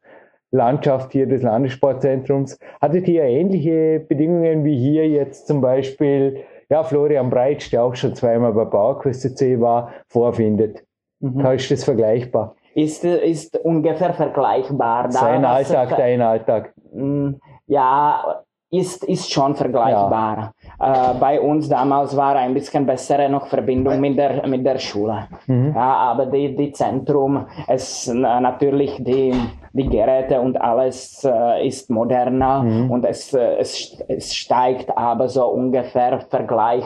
Landschaft 0.57 1.13
hier 1.13 1.27
des 1.27 1.43
Landessportzentrums. 1.43 2.59
Hattet 2.81 3.07
ihr 3.09 3.23
ähnliche 3.23 4.01
Bedingungen 4.01 4.65
wie 4.65 4.77
hier 4.77 5.09
jetzt 5.09 5.47
zum 5.47 5.61
Beispiel, 5.61 6.45
ja, 6.69 6.83
Florian 6.83 7.31
Breitsch, 7.31 7.73
der 7.73 7.85
auch 7.85 7.95
schon 7.95 8.15
zweimal 8.15 8.53
bei 8.53 8.65
PowerQuest 8.65 9.37
C 9.37 9.61
war, 9.61 9.93
vorfindet? 10.09 10.83
Mhm. 11.21 11.43
Da 11.43 11.53
ist 11.53 11.71
das 11.71 11.85
vergleichbar. 11.85 12.57
Ist, 12.75 13.05
ist 13.05 13.57
ungefähr 13.59 14.13
vergleichbar. 14.13 15.11
Sein 15.11 15.45
Alltag, 15.45 15.97
dein 15.97 16.21
Alltag. 16.21 16.75
Mm, 16.93 17.31
ja, 17.67 18.43
ist, 18.71 19.05
ist 19.05 19.33
schon 19.33 19.55
vergleichbar. 19.55 20.37
Ja. 20.37 20.53
Äh, 20.78 21.14
bei 21.18 21.40
uns 21.40 21.68
damals 21.68 22.16
war 22.16 22.37
ein 22.37 22.52
bisschen 22.52 22.85
bessere 22.85 23.28
noch 23.28 23.47
Verbindung 23.47 24.00
mit 24.00 24.18
der, 24.18 24.47
mit 24.47 24.64
der 24.64 24.78
Schule. 24.78 25.26
Mhm. 25.47 25.73
Ja, 25.75 25.95
aber 25.97 26.26
die, 26.26 26.54
die 26.54 26.73
Zentrum, 26.73 27.47
es 27.66 28.06
natürlich 28.09 28.97
die, 29.02 29.35
die 29.73 29.88
Geräte 29.88 30.40
und 30.40 30.61
alles 30.61 31.25
äh, 31.25 31.66
ist 31.66 31.90
moderner 31.90 32.62
mhm. 32.62 32.90
und 32.90 33.04
es, 33.04 33.33
äh, 33.33 33.56
es, 33.59 33.99
es 34.09 34.35
steigt 34.35 34.97
aber 34.97 35.28
so 35.28 35.47
ungefähr 35.47 36.21
Vergleich 36.21 36.85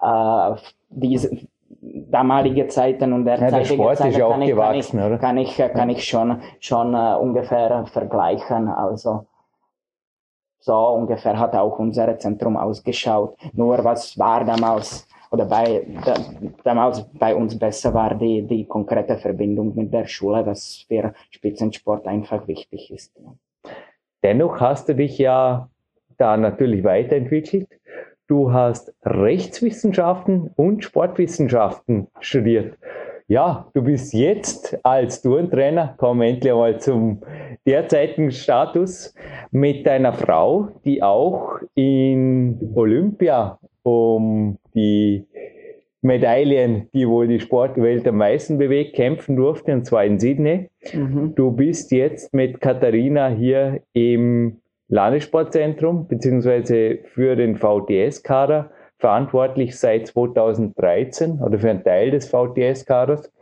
äh, 0.00 0.54
diese 0.90 1.30
damalige 1.82 2.68
Zeiten 2.68 3.12
und 3.12 3.24
derzeitige 3.24 3.56
ja, 3.56 3.58
der 3.58 3.74
Sport 3.74 3.96
Zeiten 3.98 4.10
ist 4.10 4.22
auch 4.22 4.30
kann, 4.30 4.46
gewachsen, 4.46 4.98
ich, 5.00 5.20
kann, 5.20 5.36
ich, 5.36 5.56
kann 5.56 5.68
ich, 5.68 5.74
kann 5.74 5.90
ich 5.90 6.04
schon, 6.04 6.40
schon 6.60 6.94
uh, 6.94 7.18
ungefähr 7.18 7.86
vergleichen. 7.86 8.68
Also 8.68 9.26
so 10.62 10.74
ungefähr 10.74 11.38
hat 11.38 11.54
auch 11.54 11.78
unser 11.78 12.18
Zentrum 12.18 12.56
ausgeschaut. 12.56 13.36
Nur 13.52 13.84
was 13.84 14.18
war 14.18 14.44
damals 14.44 15.06
oder 15.30 15.46
bei, 15.46 15.86
da, 16.04 16.14
damals 16.62 17.04
bei 17.14 17.34
uns 17.34 17.58
besser 17.58 17.94
war 17.94 18.14
die, 18.14 18.42
die 18.42 18.66
konkrete 18.66 19.16
Verbindung 19.16 19.74
mit 19.74 19.92
der 19.92 20.06
Schule, 20.06 20.44
was 20.44 20.84
für 20.86 21.14
Spitzensport 21.30 22.06
einfach 22.06 22.46
wichtig 22.46 22.90
ist. 22.92 23.12
Dennoch 24.22 24.60
hast 24.60 24.88
du 24.88 24.94
dich 24.94 25.18
ja 25.18 25.68
da 26.18 26.36
natürlich 26.36 26.84
weiterentwickelt. 26.84 27.68
Du 28.28 28.52
hast 28.52 28.94
Rechtswissenschaften 29.04 30.50
und 30.54 30.84
Sportwissenschaften 30.84 32.08
studiert. 32.20 32.78
Ja, 33.28 33.70
du 33.74 33.82
bist 33.82 34.12
jetzt 34.12 34.78
als 34.84 35.22
Turntrainer, 35.22 35.94
komm 35.96 36.22
endlich 36.22 36.52
einmal 36.52 36.80
zum 36.80 37.22
derzeitigen 37.66 38.30
Status, 38.30 39.14
mit 39.50 39.86
deiner 39.86 40.12
Frau, 40.12 40.68
die 40.84 41.02
auch 41.02 41.58
in 41.74 42.72
Olympia 42.74 43.58
um 43.82 44.58
die 44.74 45.26
Medaillen, 46.02 46.88
die 46.92 47.08
wohl 47.08 47.28
die 47.28 47.38
Sportwelt 47.38 48.06
am 48.08 48.16
meisten 48.16 48.58
bewegt, 48.58 48.96
kämpfen 48.96 49.36
durfte, 49.36 49.72
und 49.72 49.86
zwar 49.86 50.04
in 50.04 50.18
Sydney. 50.18 50.68
Mhm. 50.92 51.34
Du 51.36 51.52
bist 51.52 51.92
jetzt 51.92 52.34
mit 52.34 52.60
Katharina 52.60 53.28
hier 53.28 53.82
im 53.92 54.58
Landessportzentrum, 54.88 56.08
beziehungsweise 56.08 56.98
für 57.04 57.36
den 57.36 57.56
VTS-Kader 57.56 58.70
verantwortlich 59.02 59.76
seit 59.76 60.06
2013 60.06 61.40
oder 61.40 61.58
für 61.58 61.70
einen 61.70 61.82
Teil 61.82 62.12
des 62.12 62.28
VTS-Kaders. 62.28 63.32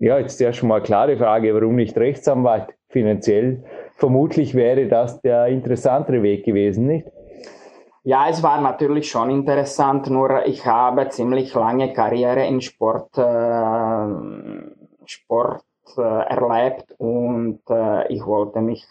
Ja, 0.00 0.18
jetzt 0.18 0.40
ja 0.40 0.52
schon 0.52 0.68
mal 0.68 0.82
klare 0.82 1.16
Frage, 1.16 1.54
warum 1.54 1.76
nicht 1.76 1.96
Rechtsanwalt 1.96 2.74
finanziell? 2.88 3.62
Vermutlich 3.94 4.56
wäre 4.56 4.88
das 4.88 5.20
der 5.20 5.46
interessantere 5.46 6.24
Weg 6.24 6.44
gewesen, 6.44 6.88
nicht? 6.88 7.06
Ja, 8.02 8.28
es 8.28 8.42
war 8.42 8.60
natürlich 8.60 9.08
schon 9.08 9.30
interessant, 9.30 10.10
nur 10.10 10.44
ich 10.46 10.66
habe 10.66 11.08
ziemlich 11.10 11.54
lange 11.54 11.92
Karriere 11.92 12.44
in 12.44 12.60
Sport, 12.60 13.16
äh, 13.16 14.06
Sport 15.06 15.62
äh, 15.96 16.00
erlebt 16.00 16.92
und 16.98 17.60
äh, 17.70 18.12
ich 18.12 18.26
wollte 18.26 18.60
mich 18.60 18.84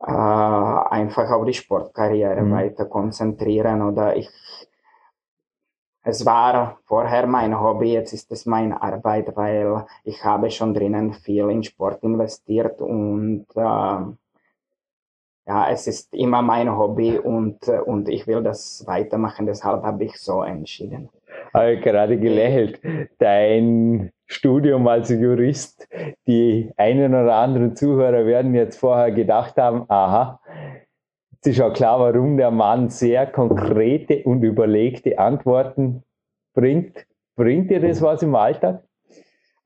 äh, 0.00 0.10
einfach 0.10 1.30
auf 1.30 1.44
die 1.46 1.54
Sportkarriere 1.54 2.42
mhm. 2.42 2.52
weiter 2.52 2.86
konzentrieren 2.86 3.82
oder 3.82 4.16
ich 4.16 4.28
es 6.08 6.24
war 6.24 6.78
vorher 6.84 7.26
mein 7.26 7.60
Hobby, 7.60 7.94
jetzt 7.94 8.12
ist 8.12 8.30
es 8.30 8.46
meine 8.46 8.80
Arbeit, 8.80 9.34
weil 9.34 9.84
ich 10.04 10.24
habe 10.24 10.52
schon 10.52 10.72
drinnen 10.72 11.12
viel 11.12 11.50
in 11.50 11.64
Sport 11.64 12.04
investiert 12.04 12.80
und 12.80 13.46
äh, 13.56 14.14
ja, 15.48 15.70
es 15.70 15.88
ist 15.88 16.14
immer 16.14 16.42
mein 16.42 16.76
Hobby 16.76 17.18
und, 17.18 17.68
und 17.68 18.08
ich 18.08 18.28
will 18.28 18.40
das 18.42 18.84
weitermachen, 18.86 19.46
deshalb 19.46 19.82
habe 19.82 20.04
ich 20.04 20.16
so 20.18 20.42
entschieden. 20.42 21.08
Habe 21.52 21.78
gerade 21.78 22.16
gelächelt. 22.18 22.80
Dein 23.18 24.12
Studium 24.26 24.86
als 24.88 25.08
Jurist, 25.08 25.88
die 26.26 26.70
einen 26.76 27.14
oder 27.14 27.36
anderen 27.36 27.76
Zuhörer 27.76 28.26
werden 28.26 28.54
jetzt 28.54 28.78
vorher 28.78 29.12
gedacht 29.12 29.56
haben, 29.56 29.84
aha, 29.88 30.40
es 31.40 31.52
ist 31.52 31.60
auch 31.60 31.72
klar, 31.72 32.00
warum 32.00 32.36
der 32.36 32.50
Mann 32.50 32.88
sehr 32.88 33.26
konkrete 33.26 34.24
und 34.24 34.42
überlegte 34.42 35.18
Antworten 35.18 36.02
bringt. 36.54 37.06
Bringt 37.36 37.70
dir 37.70 37.80
das 37.80 38.02
was 38.02 38.22
im 38.22 38.34
Alltag? 38.34 38.82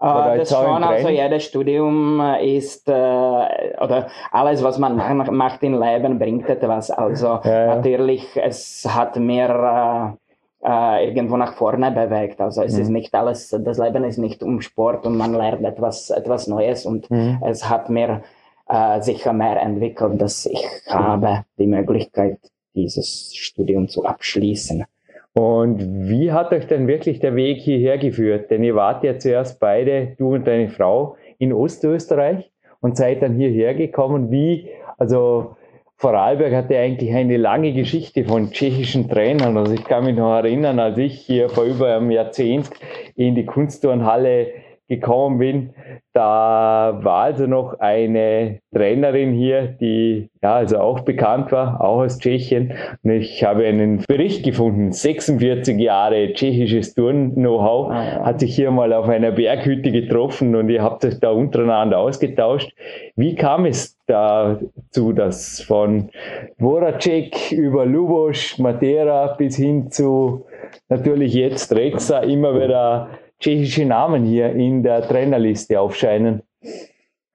Uh, 0.03 0.37
das 0.37 0.49
schon, 0.49 0.83
also 0.83 1.09
jedes 1.09 1.45
Studium 1.45 2.23
ist, 2.41 2.89
äh, 2.89 2.93
oder 2.93 4.09
alles, 4.31 4.63
was 4.63 4.79
man 4.79 4.97
macht 4.97 5.63
im 5.63 5.79
Leben, 5.79 6.19
bringt 6.19 6.49
etwas. 6.49 6.91
Also 6.91 7.41
ja, 7.45 7.67
ja. 7.67 7.75
natürlich, 7.77 8.27
es 8.35 8.89
hat 8.89 9.17
mir 9.17 10.17
äh, 10.17 10.20
äh, 10.65 11.07
irgendwo 11.07 11.37
nach 11.37 11.55
vorne 11.55 11.91
bewegt. 11.91 12.41
Also 12.41 12.63
es 12.63 12.75
mhm. 12.75 12.83
ist 12.83 12.89
nicht 12.89 13.15
alles, 13.15 13.49
das 13.49 13.79
Leben 13.79 14.05
ist 14.05 14.19
nicht 14.19 14.43
um 14.43 14.61
Sport 14.61 15.07
und 15.07 15.17
man 15.17 15.35
lernt 15.35 15.65
etwas, 15.65 16.11
etwas 16.11 16.47
Neues 16.47 16.87
und 16.87 17.11
mhm. 17.11 17.39
es 17.45 17.69
hat 17.69 17.91
mir 17.91 18.23
äh, 18.69 19.01
sicher 19.01 19.33
mehr 19.33 19.61
entwickelt, 19.61 20.21
dass 20.21 20.47
ich 20.47 20.65
habe 20.87 21.45
die 21.59 21.67
Möglichkeit, 21.67 22.39
dieses 22.75 23.35
Studium 23.35 23.89
zu 23.89 24.05
abschließen. 24.05 24.85
Und 25.33 26.09
wie 26.09 26.33
hat 26.33 26.53
euch 26.53 26.67
denn 26.67 26.89
wirklich 26.89 27.21
der 27.21 27.37
Weg 27.37 27.59
hierher 27.59 27.99
geführt? 27.99 28.51
Denn 28.51 28.65
ihr 28.65 28.75
wart 28.75 29.05
ja 29.05 29.19
zuerst 29.19 29.61
beide, 29.61 30.15
du 30.19 30.35
und 30.35 30.47
deine 30.47 30.69
Frau, 30.69 31.17
in 31.39 31.53
Ostösterreich 31.53 32.51
und 32.81 32.97
seid 32.97 33.23
dann 33.23 33.35
hierher 33.35 33.75
gekommen. 33.75 34.31
Wie, 34.31 34.69
also 34.99 35.57
Vorarlberg 36.01 36.55
hatte 36.55 36.79
eigentlich 36.79 37.13
eine 37.15 37.37
lange 37.37 37.75
Geschichte 37.75 38.25
von 38.25 38.53
tschechischen 38.53 39.11
Trainern. 39.11 39.59
Also 39.59 39.75
ich 39.75 39.85
kann 39.85 40.07
mich 40.07 40.17
noch 40.17 40.35
erinnern, 40.35 40.79
als 40.79 40.97
ich 40.97 41.21
hier 41.21 41.51
vor 41.51 41.65
über 41.65 41.95
einem 41.95 42.11
Jahrzehnt 42.11 42.71
in 43.17 43.35
die 43.35 43.45
Kunstturnhalle 43.45 44.47
gekommen 44.91 45.39
bin, 45.39 45.71
da 46.13 46.99
war 47.03 47.23
also 47.23 47.47
noch 47.47 47.79
eine 47.79 48.59
Trainerin 48.75 49.33
hier, 49.33 49.69
die 49.81 50.29
ja 50.43 50.55
also 50.55 50.79
auch 50.79 51.01
bekannt 51.01 51.53
war, 51.53 51.81
auch 51.81 52.03
aus 52.03 52.19
Tschechien. 52.19 52.73
Und 53.05 53.13
ich 53.13 53.45
habe 53.45 53.65
einen 53.65 54.03
Bericht 54.09 54.45
gefunden, 54.45 54.91
46 54.91 55.79
Jahre 55.79 56.33
tschechisches 56.33 56.95
Turn-Know-how, 56.95 57.93
ah, 57.93 58.25
hat 58.25 58.41
sich 58.41 58.57
hier 58.57 58.73
mal 58.73 58.93
auf 58.93 59.09
einer 59.09 59.31
Berghütte 59.31 59.93
getroffen 59.93 60.57
und 60.57 60.69
ihr 60.69 60.83
habt 60.83 61.05
euch 61.05 61.21
da 61.21 61.31
untereinander 61.31 61.99
ausgetauscht. 61.99 62.75
Wie 63.15 63.37
kam 63.37 63.65
es 63.65 63.97
dazu, 64.09 65.13
dass 65.13 65.61
von 65.61 66.11
Voracek 66.59 67.53
über 67.53 67.87
Lubos, 67.87 68.59
Matera 68.59 69.37
bis 69.39 69.57
hin 69.57 69.93
zu 69.93 70.45
natürlich 70.89 71.35
jetzt 71.35 71.73
Rexa 71.73 72.19
immer 72.19 72.61
wieder 72.61 73.11
tschechische 73.41 73.85
Namen 73.85 74.25
hier 74.25 74.53
in 74.53 74.83
der 74.83 75.03
Trainerliste 75.03 75.81
aufscheinen. 75.81 76.43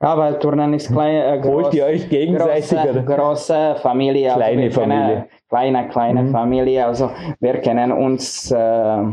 Ja, 0.02 0.18
weil 0.18 0.38
Turnen 0.40 0.74
ist 0.74 0.92
klein, 0.92 1.16
äh, 1.16 1.42
groß, 1.42 1.74
ihr 1.74 1.86
euch 1.86 2.10
gegenseitig 2.10 2.70
große, 2.70 3.04
große 3.04 3.76
Familie. 3.82 4.28
Also 4.28 4.40
kleine 4.40 4.72
Familie. 4.72 5.08
Kennen, 5.08 5.26
kleine, 5.50 5.88
kleine 5.90 6.24
mhm. 6.24 6.32
Familie. 6.32 6.86
Also 6.86 7.12
wir 7.40 7.54
kennen 7.62 7.92
uns 7.92 8.52
äh, 8.52 9.04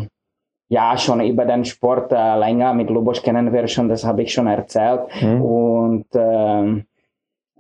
ja 0.68 0.98
schon 0.98 1.20
über 1.20 1.44
den 1.44 1.64
Sport 1.64 2.12
äh, 2.12 2.38
länger. 2.38 2.74
Mit 2.74 2.90
Lubos 2.90 3.22
kennen 3.22 3.52
wir 3.52 3.66
schon, 3.68 3.88
das 3.88 4.04
habe 4.04 4.22
ich 4.22 4.32
schon 4.32 4.48
erzählt. 4.48 5.02
Mhm. 5.22 5.42
Und 5.42 6.06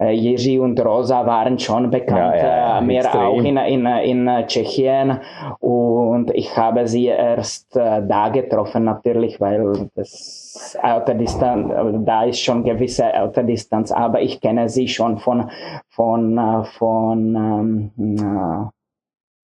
äh, 0.02 0.12
äh, 0.12 0.12
Jiří 0.12 0.60
und 0.60 0.80
Rosa 0.80 1.26
waren 1.26 1.58
schon 1.58 1.90
bekannt, 1.90 2.36
ja, 2.36 2.46
ja, 2.46 2.78
äh, 2.78 2.82
mehr 2.82 3.14
auch 3.14 3.38
in, 3.38 3.56
in, 3.56 3.86
in 3.86 4.46
Tschechien. 4.46 5.20
Und 5.60 6.30
ich 6.34 6.56
habe 6.56 6.86
sie 6.86 7.06
erst 7.06 7.76
äh, 7.76 8.06
da 8.06 8.28
getroffen, 8.28 8.84
natürlich, 8.84 9.40
weil 9.40 9.90
das 9.94 10.78
Distanz, 11.18 11.72
da 12.04 12.24
ist 12.24 12.40
schon 12.40 12.64
gewisse 12.64 13.04
Distanz, 13.46 13.92
aber 13.92 14.20
ich 14.20 14.40
kenne 14.40 14.68
sie 14.68 14.88
schon 14.88 15.18
von, 15.18 15.50
von, 15.88 16.64
von 16.78 17.90
ähm, 17.96 18.70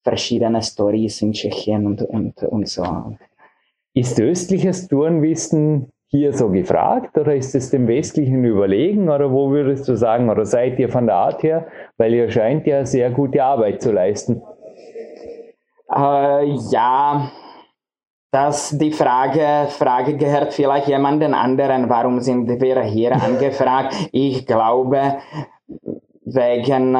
verschiedenen 0.03 0.63
Stories 0.63 1.23
in 1.23 1.33
Tschechien 1.33 1.87
und, 1.87 2.03
und, 2.03 2.43
und 2.43 2.69
so. 2.69 3.17
Ist 3.95 4.21
östliches 4.21 4.89
Turnwissen 4.89 5.91
hier 6.11 6.33
so 6.33 6.49
gefragt 6.49 7.19
oder 7.19 7.35
ist 7.35 7.55
es 7.55 7.71
dem 7.71 7.87
Westlichen 7.87 8.45
überlegen 8.45 9.11
oder 9.11 9.31
wo 9.31 9.51
würdest 9.51 9.87
du 9.89 9.95
sagen 9.95 10.31
oder 10.31 10.45
seid 10.45 10.79
ihr 10.79 10.89
von 10.89 11.07
der 11.07 11.17
Art 11.17 11.43
her, 11.43 11.67
weil 11.99 12.15
ihr 12.15 12.31
scheint 12.31 12.67
ja 12.67 12.85
sehr 12.87 13.11
gute 13.11 13.45
Arbeit 13.45 13.83
zu 13.83 13.93
leisten? 13.93 14.43
Äh, 15.95 16.45
ja, 16.71 17.31
dass 18.31 18.77
die 18.77 18.93
Frage, 18.93 19.69
Frage 19.71 20.17
gehört 20.17 20.55
vielleicht 20.55 20.89
jemanden 20.89 21.35
anderen, 21.35 21.89
warum 21.89 22.21
sind 22.21 22.49
wir 22.61 22.83
hier 22.83 23.13
angefragt? 23.23 23.95
Ich 24.13 24.47
glaube, 24.47 25.19
wegen 26.25 26.97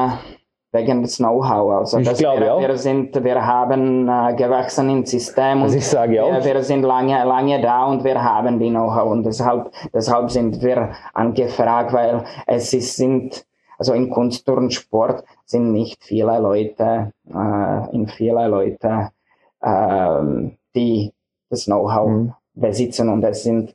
wegen 0.79 1.03
des 1.03 1.17
Know-how. 1.17 1.79
Also 1.79 1.99
ich 1.99 2.15
glaube 2.15 2.41
wir, 2.41 2.55
auch. 2.55 2.61
wir 2.61 2.77
sind, 2.77 3.23
wir 3.23 3.45
haben 3.45 4.09
äh, 4.09 4.35
gewachsen 4.35 4.91
im 4.91 5.05
System 5.05 5.63
und 5.63 5.69
auch. 5.69 6.09
Wir, 6.09 6.45
wir, 6.45 6.63
sind 6.63 6.83
lange, 6.83 7.25
lange 7.25 7.61
da 7.61 7.87
und 7.87 8.05
wir 8.05 8.23
haben 8.23 8.59
die 8.59 8.71
Know-how 8.71 9.11
und 9.11 9.25
deshalb, 9.25 9.71
deshalb 9.93 10.31
sind 10.31 10.63
wir 10.63 10.93
angefragt, 11.15 11.93
weil 11.93 12.25
es 12.47 12.73
ist, 12.73 12.97
sind, 12.97 13.45
also 13.79 13.93
in 13.93 14.11
Kunst 14.11 14.49
und 14.49 14.73
Sport 14.73 15.25
sind 15.45 15.73
nicht 15.73 16.03
viele 16.05 16.39
Leute, 16.39 17.13
äh, 17.29 17.95
in 17.95 18.07
viele 18.09 18.47
Leute, 18.49 19.11
äh, 19.61 20.51
die 20.75 21.13
das 21.51 21.65
Know-how 21.65 22.09
mhm. 22.09 22.33
besitzen 22.55 23.09
und 23.09 23.25
es 23.25 23.43
sind 23.43 23.75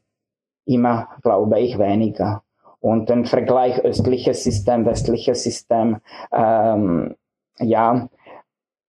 immer, 0.65 1.09
glaube 1.21 1.59
ich, 1.59 1.77
weniger. 1.77 2.43
Und 2.83 3.09
im 3.09 3.23
Vergleich 3.23 3.79
östliches 3.85 4.43
System, 4.43 4.85
westliches 4.85 5.43
System, 5.43 6.01
ähm, 6.33 7.15
ja, 7.59 8.09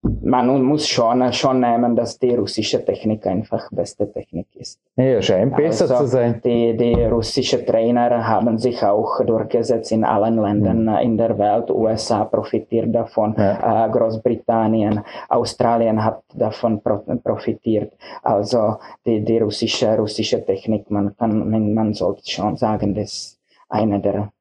man 0.02 0.62
muss 0.62 0.86
schon, 0.86 1.32
schon 1.32 1.58
nehmen, 1.60 1.96
dass 1.96 2.16
die 2.16 2.36
russische 2.36 2.84
Technik 2.84 3.26
einfach 3.26 3.68
beste 3.72 4.10
Technik 4.10 4.46
ist. 4.54 4.78
Ja, 4.94 5.20
scheint 5.20 5.56
besser 5.56 5.90
also 5.90 6.04
zu 6.04 6.06
sein. 6.06 6.40
Die, 6.44 6.76
die 6.76 7.04
russischen 7.04 7.66
Trainer 7.66 8.26
haben 8.28 8.58
sich 8.58 8.80
auch 8.82 9.24
durchgesetzt 9.26 9.90
in 9.90 10.04
allen 10.04 10.40
Ländern 10.40 10.84
mhm. 10.84 10.96
in 11.02 11.16
der 11.16 11.36
Welt. 11.36 11.68
USA 11.70 12.24
profitiert 12.24 12.94
davon, 12.94 13.34
ja. 13.36 13.86
äh, 13.86 13.90
Großbritannien, 13.90 15.00
Australien 15.28 16.02
hat 16.02 16.22
davon 16.32 16.80
profitiert. 16.80 17.92
Also 18.22 18.76
die, 19.04 19.20
die 19.24 19.38
russische, 19.38 19.96
russische 19.98 20.44
Technik, 20.44 20.88
man 20.92 21.16
kann, 21.16 21.50
man, 21.50 21.74
man 21.74 21.92
sollte 21.92 22.30
schon 22.30 22.56
sagen, 22.56 22.94
dass 22.94 23.39
eine 23.70 24.00
der 24.00 24.32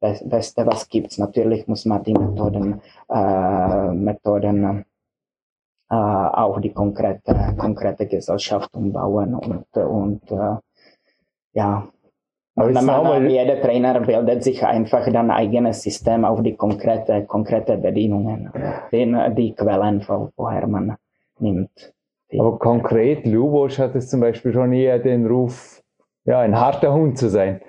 beste, 0.00 0.66
was 0.66 0.88
gibt's. 0.88 1.18
Natürlich 1.18 1.66
muss 1.68 1.84
man 1.84 2.02
die 2.02 2.14
Methoden, 2.14 2.80
äh, 3.08 3.92
Methoden 3.92 4.84
äh, 5.88 5.94
auch 5.94 6.60
die 6.60 6.72
konkrete, 6.72 7.54
konkrete 7.56 8.06
Gesellschaft 8.06 8.74
umbauen 8.74 9.34
und, 9.34 9.66
und 9.76 10.30
äh, 10.30 10.56
ja. 11.52 11.88
Und 12.54 12.74
man, 12.74 13.30
jeder 13.30 13.62
Trainer 13.62 14.00
bildet 14.00 14.44
sich 14.44 14.62
einfach 14.64 15.06
ein 15.06 15.30
eigenes 15.30 15.82
System 15.82 16.26
auf 16.26 16.42
die 16.42 16.54
konkrete, 16.54 17.24
konkrete 17.24 17.78
Bedingungen, 17.78 18.50
den, 18.92 19.34
die 19.34 19.54
Quellen, 19.54 20.04
woher 20.36 20.66
man 20.66 20.96
nimmt. 21.38 21.94
Aber 22.38 22.58
konkret, 22.58 23.26
Lubosch 23.26 23.78
hat 23.78 23.94
es 23.94 24.10
zum 24.10 24.20
Beispiel 24.20 24.52
schon 24.52 24.72
eher 24.72 24.98
den 24.98 25.26
Ruf, 25.26 25.82
ja, 26.24 26.40
ein 26.40 26.58
harter 26.58 26.92
Hund 26.92 27.16
zu 27.16 27.28
sein. 27.28 27.62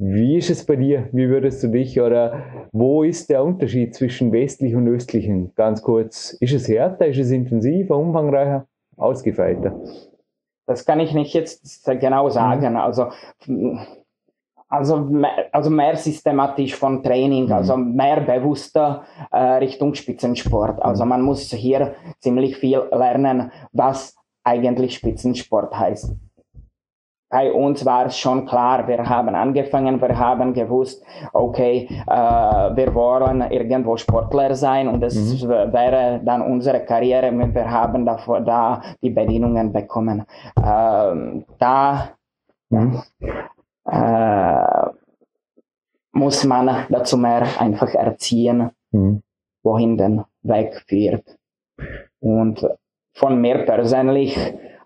Wie 0.00 0.38
ist 0.38 0.48
es 0.48 0.64
bei 0.64 0.76
dir? 0.76 1.08
Wie 1.10 1.28
würdest 1.28 1.60
du 1.64 1.68
dich 1.68 2.00
oder 2.00 2.44
wo 2.70 3.02
ist 3.02 3.30
der 3.30 3.42
Unterschied 3.42 3.96
zwischen 3.96 4.30
westlich 4.30 4.76
und 4.76 4.86
östlichen? 4.86 5.52
Ganz 5.56 5.82
kurz, 5.82 6.34
ist 6.34 6.54
es 6.54 6.68
härter, 6.68 7.08
ist 7.08 7.18
es 7.18 7.32
intensiver, 7.32 7.96
umfangreicher, 7.96 8.66
ausgefeilter? 8.96 9.74
Das 10.66 10.84
kann 10.84 11.00
ich 11.00 11.14
nicht 11.14 11.34
jetzt 11.34 11.84
genau 11.98 12.28
sagen. 12.28 12.74
Mhm. 12.74 12.76
Also, 12.76 13.08
also, 14.68 14.98
mehr, 14.98 15.48
also 15.50 15.68
mehr 15.68 15.96
systematisch 15.96 16.76
von 16.76 17.02
Training, 17.02 17.46
mhm. 17.46 17.52
also 17.52 17.76
mehr 17.76 18.20
bewusster 18.20 19.02
äh, 19.32 19.36
Richtung 19.54 19.94
Spitzensport. 19.94 20.80
Also 20.80 21.02
mhm. 21.02 21.08
man 21.08 21.22
muss 21.22 21.50
hier 21.50 21.96
ziemlich 22.20 22.56
viel 22.56 22.82
lernen, 22.92 23.50
was 23.72 24.14
eigentlich 24.44 24.94
Spitzensport 24.94 25.76
heißt 25.76 26.14
bei 27.30 27.52
uns 27.52 27.84
war 27.84 28.06
es 28.06 28.18
schon 28.18 28.46
klar, 28.46 28.88
wir 28.88 29.06
haben 29.06 29.34
angefangen, 29.34 30.00
wir 30.00 30.18
haben 30.18 30.54
gewusst, 30.54 31.04
okay, 31.32 31.86
äh, 32.06 32.76
wir 32.76 32.94
wollen 32.94 33.42
irgendwo 33.50 33.96
Sportler 33.96 34.54
sein 34.54 34.88
und 34.88 35.00
das 35.00 35.14
mhm. 35.14 35.48
wäre 35.48 36.20
dann 36.24 36.40
unsere 36.40 36.80
Karriere, 36.84 37.26
wenn 37.26 37.54
wir 37.54 37.70
haben 37.70 38.06
davor, 38.06 38.40
da 38.40 38.80
die 39.02 39.10
Bedingungen 39.10 39.72
bekommen. 39.72 40.24
Ähm, 40.64 41.44
da 41.58 42.12
mhm. 42.70 43.02
äh, 43.84 44.90
muss 46.12 46.44
man 46.44 46.86
dazu 46.88 47.18
mehr 47.18 47.46
einfach 47.58 47.92
erziehen, 47.94 48.70
mhm. 48.90 49.22
wohin 49.62 49.98
den 49.98 50.24
Weg 50.42 50.82
führt. 50.86 51.24
Und 52.20 52.66
von 53.12 53.40
mir 53.40 53.66
persönlich, 53.66 54.36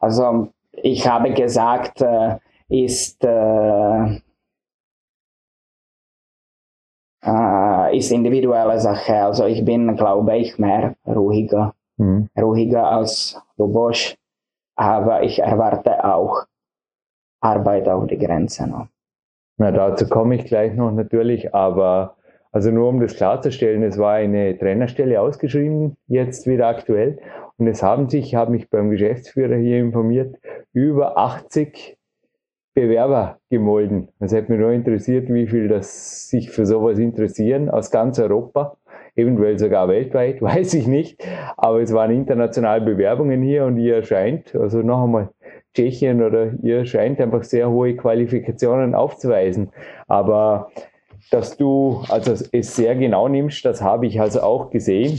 also 0.00 0.48
ich 0.82 1.06
habe 1.06 1.32
gesagt, 1.32 2.02
äh, 2.02 2.38
ist, 2.68 3.22
äh, 3.24 4.20
äh, 7.24 7.96
ist 7.96 8.10
individuelle 8.10 8.78
Sache. 8.80 9.14
Also 9.14 9.46
ich 9.46 9.64
bin, 9.64 9.96
glaube 9.96 10.36
ich, 10.36 10.58
mehr 10.58 10.96
ruhiger, 11.06 11.74
mhm. 11.98 12.28
ruhiger 12.38 12.84
als 12.88 13.40
Lubosch, 13.56 14.16
aber 14.76 15.22
ich 15.22 15.38
erwarte 15.38 16.04
auch 16.04 16.46
Arbeit 17.40 17.88
auf 17.88 18.06
die 18.06 18.18
Grenze 18.18 18.66
noch. 18.68 18.88
Na, 19.58 19.70
dazu 19.70 20.08
komme 20.08 20.34
ich 20.34 20.46
gleich 20.46 20.74
noch 20.74 20.90
natürlich, 20.90 21.54
aber 21.54 22.16
also 22.52 22.70
nur 22.70 22.88
um 22.88 23.00
das 23.00 23.16
klarzustellen, 23.16 23.82
es 23.82 23.98
war 23.98 24.14
eine 24.14 24.56
Trainerstelle 24.56 25.20
ausgeschrieben, 25.20 25.96
jetzt 26.06 26.46
wieder 26.46 26.68
aktuell. 26.68 27.18
Und 27.56 27.66
es 27.66 27.82
haben 27.82 28.08
sich, 28.08 28.26
ich 28.26 28.34
habe 28.34 28.52
mich 28.52 28.68
beim 28.68 28.90
Geschäftsführer 28.90 29.56
hier 29.56 29.78
informiert, 29.78 30.36
über 30.72 31.16
80 31.16 31.96
Bewerber 32.74 33.38
gemolden. 33.50 34.08
Es 34.18 34.32
hätte 34.32 34.52
mich 34.52 34.60
nur 34.60 34.72
interessiert, 34.72 35.28
wie 35.32 35.46
viel 35.46 35.68
das 35.68 36.28
sich 36.28 36.50
für 36.50 36.64
sowas 36.64 36.98
interessieren 36.98 37.68
aus 37.68 37.90
ganz 37.90 38.18
Europa, 38.18 38.76
eventuell 39.14 39.58
sogar 39.58 39.88
weltweit, 39.88 40.40
weiß 40.42 40.74
ich 40.74 40.86
nicht. 40.86 41.22
Aber 41.56 41.80
es 41.80 41.92
waren 41.92 42.10
internationale 42.10 42.84
Bewerbungen 42.84 43.42
hier 43.42 43.64
und 43.64 43.78
ihr 43.78 44.02
scheint, 44.02 44.54
also 44.54 44.82
noch 44.82 45.04
einmal 45.04 45.28
Tschechien 45.74 46.22
oder 46.22 46.52
ihr 46.62 46.84
scheint 46.84 47.20
einfach 47.20 47.44
sehr 47.44 47.70
hohe 47.70 47.96
Qualifikationen 47.96 48.94
aufzuweisen. 48.94 49.70
Aber 50.06 50.70
dass 51.30 51.56
du 51.56 52.02
also 52.08 52.32
es 52.52 52.76
sehr 52.76 52.94
genau 52.94 53.28
nimmst. 53.28 53.64
Das 53.64 53.80
habe 53.80 54.06
ich 54.06 54.20
also 54.20 54.42
auch 54.42 54.70
gesehen. 54.70 55.18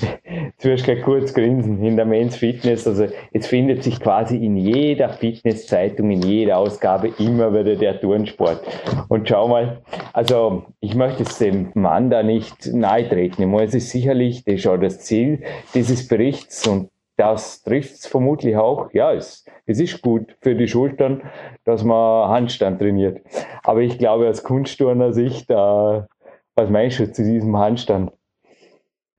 du 0.62 0.68
wirst 0.68 0.84
gleich 0.84 1.02
kurz 1.02 1.32
grinsen 1.34 1.82
in 1.82 1.96
der 1.96 2.04
Men's 2.04 2.36
Fitness. 2.36 2.86
Also 2.86 3.06
es 3.32 3.46
findet 3.46 3.82
sich 3.82 4.00
quasi 4.00 4.36
in 4.36 4.56
jeder 4.56 5.08
Fitnesszeitung, 5.08 6.10
in 6.10 6.22
jeder 6.22 6.58
Ausgabe 6.58 7.12
immer 7.18 7.52
wieder 7.52 7.76
der 7.76 8.00
Turnsport. 8.00 8.60
Und 9.08 9.28
schau 9.28 9.48
mal, 9.48 9.82
also 10.12 10.64
ich 10.80 10.94
möchte 10.94 11.22
es 11.22 11.38
dem 11.38 11.70
Mann 11.74 12.10
da 12.10 12.22
nicht 12.22 12.72
nahe 12.72 13.08
treten. 13.08 13.52
Es 13.54 13.74
ist 13.74 13.90
sicherlich 13.90 14.44
das 14.44 14.54
ist 14.56 14.66
auch 14.66 14.76
das 14.76 15.00
Ziel 15.00 15.42
dieses 15.74 16.06
Berichts 16.08 16.66
und 16.66 16.89
das 17.20 17.62
trifft 17.62 17.92
es 17.96 18.06
vermutlich 18.06 18.56
auch. 18.56 18.90
Ja, 18.94 19.12
es, 19.12 19.44
es 19.66 19.78
ist 19.78 20.00
gut 20.00 20.34
für 20.40 20.54
die 20.54 20.66
Schultern, 20.66 21.20
dass 21.64 21.84
man 21.84 22.30
Handstand 22.30 22.78
trainiert. 22.80 23.20
Aber 23.62 23.80
ich 23.80 23.98
glaube, 23.98 24.26
aus 24.28 24.42
Kunstturner 24.42 25.12
Sicht, 25.12 25.50
äh, 25.50 25.54
was 25.54 26.70
meinst 26.70 26.98
du 26.98 27.12
zu 27.12 27.22
diesem 27.22 27.58
Handstand? 27.58 28.12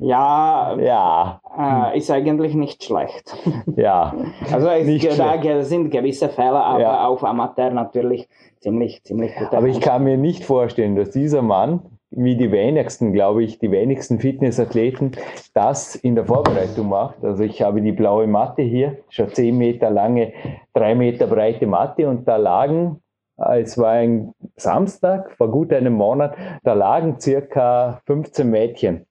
ja, 0.00 0.76
ja. 0.78 1.40
Äh, 1.58 1.96
ist 1.96 2.10
eigentlich 2.10 2.54
nicht 2.54 2.84
schlecht. 2.84 3.34
Ja. 3.76 4.14
Also 4.52 4.68
es, 4.68 5.16
da 5.16 5.40
schlecht. 5.40 5.66
sind 5.66 5.90
gewisse 5.90 6.28
Fälle, 6.28 6.62
aber 6.62 6.80
ja. 6.80 7.06
auf 7.06 7.24
Amateur 7.24 7.70
natürlich 7.70 8.28
ziemlich, 8.60 9.02
ziemlich 9.04 9.34
gut. 9.34 9.54
Aber 9.54 9.68
ich 9.68 9.80
kann 9.80 10.04
mir 10.04 10.18
nicht 10.18 10.44
vorstellen, 10.44 10.96
dass 10.96 11.10
dieser 11.10 11.40
Mann 11.40 11.80
wie 12.16 12.36
die 12.36 12.52
wenigsten, 12.52 13.12
glaube 13.12 13.42
ich, 13.42 13.58
die 13.58 13.70
wenigsten 13.70 14.20
Fitnessathleten 14.20 15.12
das 15.52 15.96
in 15.96 16.14
der 16.14 16.24
Vorbereitung 16.24 16.88
macht. 16.88 17.24
Also 17.24 17.42
ich 17.44 17.62
habe 17.62 17.82
die 17.82 17.92
blaue 17.92 18.26
Matte 18.26 18.62
hier, 18.62 18.98
schon 19.08 19.28
zehn 19.28 19.56
Meter 19.58 19.90
lange, 19.90 20.32
drei 20.72 20.94
Meter 20.94 21.26
breite 21.26 21.66
Matte 21.66 22.08
und 22.08 22.26
da 22.28 22.36
lagen, 22.36 23.00
es 23.36 23.76
war 23.78 23.92
ein 23.92 24.32
Samstag 24.56 25.32
vor 25.32 25.50
gut 25.50 25.72
einem 25.72 25.94
Monat, 25.94 26.36
da 26.62 26.74
lagen 26.74 27.20
circa 27.20 28.00
15 28.06 28.48
Mädchen 28.48 29.06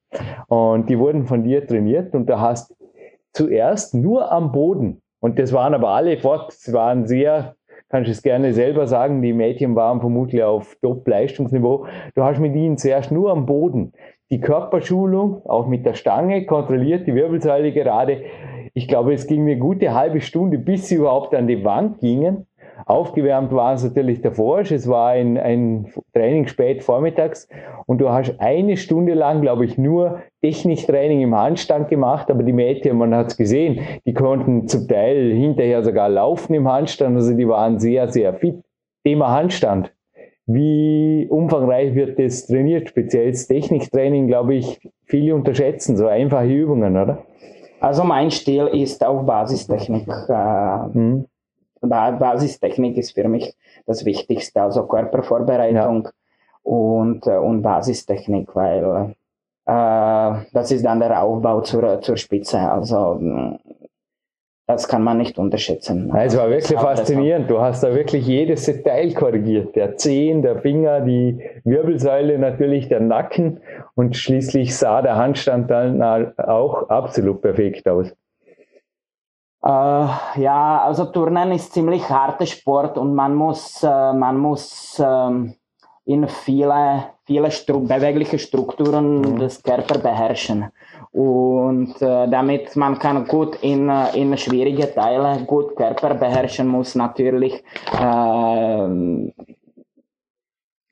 und 0.47 0.89
die 0.89 0.97
wurden 0.97 1.25
von 1.25 1.43
dir 1.43 1.65
trainiert 1.67 2.13
und 2.13 2.27
da 2.27 2.39
hast 2.39 2.73
zuerst 3.33 3.93
nur 3.93 4.31
am 4.31 4.51
Boden 4.51 5.01
und 5.19 5.39
das 5.39 5.51
waren 5.51 5.73
aber 5.73 5.89
alle 5.89 6.17
fort, 6.17 6.53
es 6.53 6.71
waren 6.71 7.07
sehr 7.07 7.55
kannst 7.93 8.09
es 8.09 8.23
gerne 8.23 8.53
selber 8.53 8.87
sagen, 8.87 9.21
die 9.21 9.33
Mädchen 9.33 9.75
waren 9.75 9.99
vermutlich 9.99 10.41
auf 10.41 10.75
Top-Leistungsniveau. 10.81 11.85
Du 12.15 12.23
hast 12.23 12.39
mit 12.39 12.55
ihnen 12.55 12.75
zuerst 12.75 13.11
nur 13.11 13.29
am 13.29 13.45
Boden 13.45 13.93
die 14.31 14.39
Körperschulung, 14.39 15.45
auch 15.45 15.67
mit 15.67 15.85
der 15.85 15.93
Stange, 15.93 16.47
kontrolliert 16.47 17.05
die 17.05 17.13
Wirbelsäule 17.13 17.71
gerade. 17.71 18.23
Ich 18.73 18.87
glaube, 18.87 19.13
es 19.13 19.27
ging 19.27 19.41
eine 19.41 19.59
gute 19.59 19.93
halbe 19.93 20.21
Stunde, 20.21 20.57
bis 20.57 20.87
sie 20.87 20.95
überhaupt 20.95 21.35
an 21.35 21.45
die 21.45 21.63
Wand 21.63 21.99
gingen. 21.99 22.47
Aufgewärmt 22.85 23.51
war 23.53 23.73
es 23.73 23.83
natürlich 23.83 24.21
davor. 24.21 24.59
Es 24.59 24.87
war 24.87 25.09
ein, 25.09 25.37
ein 25.37 25.87
Training 26.13 26.47
spät 26.47 26.83
vormittags 26.83 27.47
und 27.85 27.99
du 27.99 28.09
hast 28.09 28.35
eine 28.39 28.77
Stunde 28.77 29.13
lang, 29.13 29.41
glaube 29.41 29.65
ich, 29.65 29.77
nur 29.77 30.21
Techniktraining 30.41 31.21
im 31.21 31.35
Handstand 31.35 31.89
gemacht, 31.89 32.29
aber 32.29 32.43
die 32.43 32.53
Mädchen, 32.53 32.97
man 32.97 33.15
hat 33.15 33.27
es 33.27 33.37
gesehen, 33.37 33.79
die 34.05 34.13
konnten 34.13 34.67
zum 34.67 34.87
Teil 34.87 35.31
hinterher 35.31 35.83
sogar 35.83 36.09
laufen 36.09 36.53
im 36.53 36.69
Handstand, 36.71 37.15
also 37.15 37.33
die 37.33 37.47
waren 37.47 37.79
sehr, 37.79 38.09
sehr 38.09 38.33
fit. 38.33 38.61
Thema 39.05 39.31
Handstand. 39.31 39.93
Wie 40.45 41.27
umfangreich 41.29 41.95
wird 41.95 42.19
das 42.19 42.47
trainiert? 42.47 42.89
Speziell 42.89 43.31
das 43.31 43.47
Techniktraining, 43.47 44.27
glaube 44.27 44.55
ich, 44.55 44.79
viele 45.05 45.35
unterschätzen, 45.35 45.95
so 45.95 46.07
einfache 46.07 46.47
Übungen, 46.47 46.97
oder? 46.97 47.25
Also 47.79 48.03
mein 48.03 48.31
Stil 48.31 48.67
ist 48.67 49.05
auf 49.05 49.25
Basistechnik. 49.25 50.07
Äh, 50.07 50.93
hm. 50.93 51.25
Basistechnik 51.87 52.97
ist 52.97 53.13
für 53.13 53.27
mich 53.27 53.55
das 53.85 54.05
Wichtigste, 54.05 54.61
also 54.61 54.85
Körpervorbereitung 54.85 56.05
ja. 56.05 56.11
und, 56.63 57.27
äh, 57.27 57.37
und 57.37 57.61
Basistechnik, 57.61 58.55
weil 58.55 59.15
äh, 59.65 60.33
das 60.53 60.71
ist 60.71 60.85
dann 60.85 60.99
der 60.99 61.21
Aufbau 61.21 61.61
zur, 61.61 62.01
zur 62.01 62.17
Spitze. 62.17 62.59
Also 62.59 63.19
das 64.65 64.87
kann 64.87 65.03
man 65.03 65.17
nicht 65.17 65.37
unterschätzen. 65.37 66.11
Es 66.15 66.37
war 66.37 66.49
wirklich 66.49 66.79
faszinierend. 66.79 67.49
Du 67.49 67.59
hast 67.59 67.83
da 67.83 67.93
wirklich 67.93 68.25
jedes 68.25 68.65
Detail 68.65 69.13
korrigiert. 69.13 69.75
Der 69.75 69.97
Zehen, 69.97 70.41
der 70.41 70.61
Finger, 70.61 71.01
die 71.01 71.41
Wirbelsäule, 71.65 72.39
natürlich 72.39 72.87
der 72.87 73.01
Nacken 73.01 73.59
und 73.95 74.15
schließlich 74.15 74.75
sah 74.75 75.01
der 75.01 75.17
Handstand 75.17 75.69
dann 75.69 76.01
auch 76.01 76.89
absolut 76.89 77.41
perfekt 77.41 77.87
aus. 77.89 78.13
Uh, 79.65 80.09
ja, 80.35 80.81
also 80.83 81.05
Turnen 81.05 81.53
ist 81.53 81.71
ziemlich 81.71 82.09
harter 82.09 82.45
Sport 82.45 82.97
und 82.97 83.15
man 83.15 83.33
muss, 83.33 83.81
uh, 83.81 84.11
man 84.11 84.37
muss 84.37 84.99
uh, 84.99 85.31
in 86.03 86.27
viele, 86.27 87.05
viele 87.23 87.49
Stru 87.49 87.79
bewegliche 87.79 88.39
Strukturen 88.39 89.21
mhm. 89.21 89.39
des 89.39 89.63
Körpers 89.63 90.03
beherrschen. 90.03 90.65
Und 91.13 92.01
äh, 92.01 92.27
damit 92.27 92.75
man 92.75 92.99
kann 92.99 93.25
gut 93.25 93.55
in, 93.61 93.89
in 94.13 94.37
schwierige 94.37 94.93
Teile 94.93 95.45
gut 95.45 95.77
Körper 95.77 96.15
beherrschen 96.15 96.67
muss, 96.67 96.95
natürlich 96.95 97.63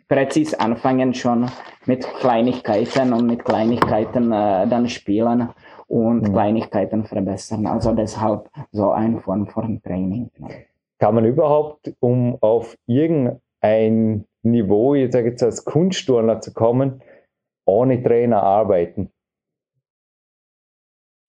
präzis 0.08 0.54
anfangen 0.54 1.14
schon 1.14 1.50
mit 1.88 2.08
Kleinigkeiten 2.20 3.12
und 3.14 3.26
mit 3.26 3.44
Kleinigkeiten 3.44 4.30
dann 4.30 4.88
spielen 4.88 5.50
und 5.92 6.22
mhm. 6.22 6.32
Kleinigkeiten 6.32 7.04
verbessern. 7.04 7.68
Also 7.68 7.94
deshalb 7.94 8.50
so 8.72 8.92
ein 8.92 9.20
Form 9.20 9.48
von 9.48 9.82
Training. 9.84 10.32
Kann 11.00 11.16
man 11.16 11.26
überhaupt, 11.26 11.94
um 12.00 12.38
auf 12.40 12.78
irgendein 12.86 14.26
Niveau, 14.42 14.96
ich 14.96 15.12
sage 15.12 15.32
jetzt 15.32 15.44
als 15.44 15.66
Kunstturner 15.66 16.40
zu 16.40 16.54
kommen, 16.54 17.02
ohne 17.66 18.02
Trainer 18.02 18.42
arbeiten? 18.42 19.12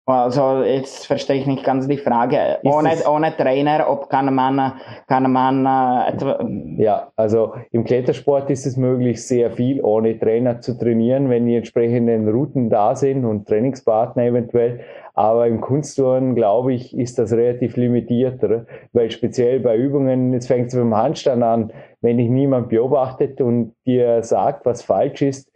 Also 0.08 0.62
jetzt 0.62 1.06
verstehe 1.06 1.36
ich 1.36 1.46
nicht 1.46 1.64
ganz 1.64 1.86
die 1.86 1.98
Frage. 1.98 2.58
ohne, 2.64 2.92
ohne 3.06 3.36
Trainer, 3.36 3.90
ob 3.90 4.08
kann 4.08 4.34
man, 4.34 4.72
kann 5.06 5.30
man 5.30 5.66
äh, 5.66 6.82
Ja, 6.82 7.12
also 7.14 7.52
im 7.72 7.84
Klettersport 7.84 8.48
ist 8.48 8.64
es 8.64 8.78
möglich, 8.78 9.26
sehr 9.26 9.50
viel 9.50 9.82
ohne 9.82 10.18
Trainer 10.18 10.62
zu 10.62 10.78
trainieren, 10.78 11.28
wenn 11.28 11.44
die 11.44 11.56
entsprechenden 11.56 12.26
Routen 12.26 12.70
da 12.70 12.96
sind 12.96 13.26
und 13.26 13.46
Trainingspartner 13.46 14.22
eventuell. 14.22 14.80
Aber 15.12 15.46
im 15.46 15.60
Kunstturnen, 15.60 16.34
glaube 16.34 16.72
ich, 16.72 16.96
ist 16.96 17.18
das 17.18 17.32
relativ 17.32 17.76
limitiert, 17.76 18.42
oder? 18.42 18.64
weil 18.94 19.10
speziell 19.10 19.60
bei 19.60 19.76
Übungen, 19.76 20.32
jetzt 20.32 20.46
fängt 20.46 20.68
es 20.68 20.74
beim 20.74 20.96
Handstand 20.96 21.42
an, 21.42 21.72
wenn 22.00 22.16
dich 22.16 22.30
niemand 22.30 22.70
beobachtet 22.70 23.42
und 23.42 23.74
dir 23.84 24.22
sagt, 24.22 24.64
was 24.64 24.82
falsch 24.82 25.20
ist, 25.20 25.50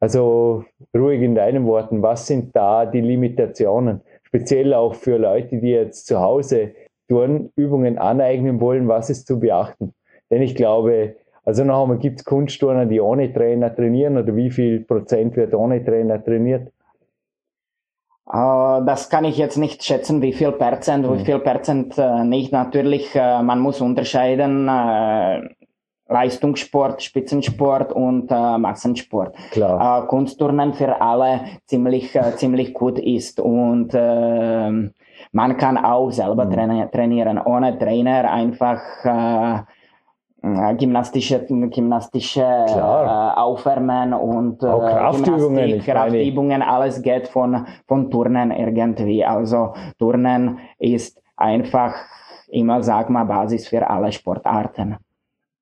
also 0.00 0.64
ruhig 0.94 1.22
in 1.22 1.34
deinen 1.34 1.66
Worten, 1.66 2.02
was 2.02 2.26
sind 2.26 2.54
da 2.54 2.86
die 2.86 3.00
Limitationen? 3.00 4.02
Speziell 4.22 4.74
auch 4.74 4.94
für 4.94 5.16
Leute, 5.16 5.58
die 5.58 5.70
jetzt 5.70 6.06
zu 6.06 6.20
Hause 6.20 6.72
Turnübungen 7.08 7.98
aneignen 7.98 8.60
wollen, 8.60 8.88
was 8.88 9.10
ist 9.10 9.26
zu 9.26 9.38
beachten? 9.38 9.94
Denn 10.30 10.42
ich 10.42 10.54
glaube, 10.54 11.16
also 11.44 11.62
noch 11.62 11.82
einmal, 11.82 11.98
gibt 11.98 12.18
es 12.18 12.24
Kunstturner, 12.24 12.86
die 12.86 13.00
ohne 13.00 13.32
Trainer 13.32 13.74
trainieren 13.74 14.18
oder 14.18 14.34
wie 14.34 14.50
viel 14.50 14.80
Prozent 14.80 15.36
wird 15.36 15.54
ohne 15.54 15.84
Trainer 15.84 16.22
trainiert? 16.22 16.72
Uh, 18.26 18.84
das 18.84 19.08
kann 19.08 19.24
ich 19.24 19.38
jetzt 19.38 19.56
nicht 19.56 19.84
schätzen, 19.84 20.20
wie 20.20 20.32
viel 20.32 20.50
Prozent, 20.50 21.06
wie 21.06 21.18
hm. 21.18 21.24
viel 21.24 21.38
Prozent 21.38 21.96
uh, 21.96 22.24
nicht. 22.24 22.50
Natürlich, 22.50 23.14
uh, 23.14 23.40
man 23.44 23.60
muss 23.60 23.80
unterscheiden 23.80 24.66
äh, 24.66 25.48
Leistungssport, 26.08 27.02
Spitzensport 27.02 27.92
und 27.92 28.30
äh, 28.30 28.58
Massensport. 28.58 29.34
Klar. 29.50 30.04
Äh, 30.04 30.06
Kunstturnen 30.06 30.72
für 30.74 31.00
alle 31.00 31.40
ziemlich, 31.66 32.14
äh, 32.14 32.36
ziemlich 32.36 32.72
gut 32.74 32.98
ist 32.98 33.40
und 33.40 33.92
äh, 33.92 34.90
man 35.32 35.56
kann 35.56 35.76
auch 35.76 36.10
selber 36.10 36.44
mhm. 36.44 36.50
traini 36.52 36.90
trainieren, 36.92 37.38
ohne 37.38 37.76
Trainer 37.78 38.30
einfach 38.30 38.80
äh, 39.04 39.56
äh 40.42 40.74
gymnastische, 40.76 41.44
gymnastische 41.44 42.42
äh, 42.42 42.80
Aufwärmen 42.80 44.14
und 44.14 44.62
äh, 44.62 44.66
Kraftübungen, 44.66 45.80
Kraftübungen, 45.80 46.62
alles 46.62 47.02
geht 47.02 47.26
von, 47.28 47.66
von 47.88 48.10
Turnen 48.10 48.52
irgendwie. 48.52 49.24
Also 49.24 49.74
Turnen 49.98 50.60
ist 50.78 51.20
einfach 51.36 51.94
immer, 52.48 52.80
sag 52.82 53.10
mal, 53.10 53.24
Basis 53.24 53.66
für 53.66 53.88
alle 53.90 54.12
Sportarten. 54.12 54.96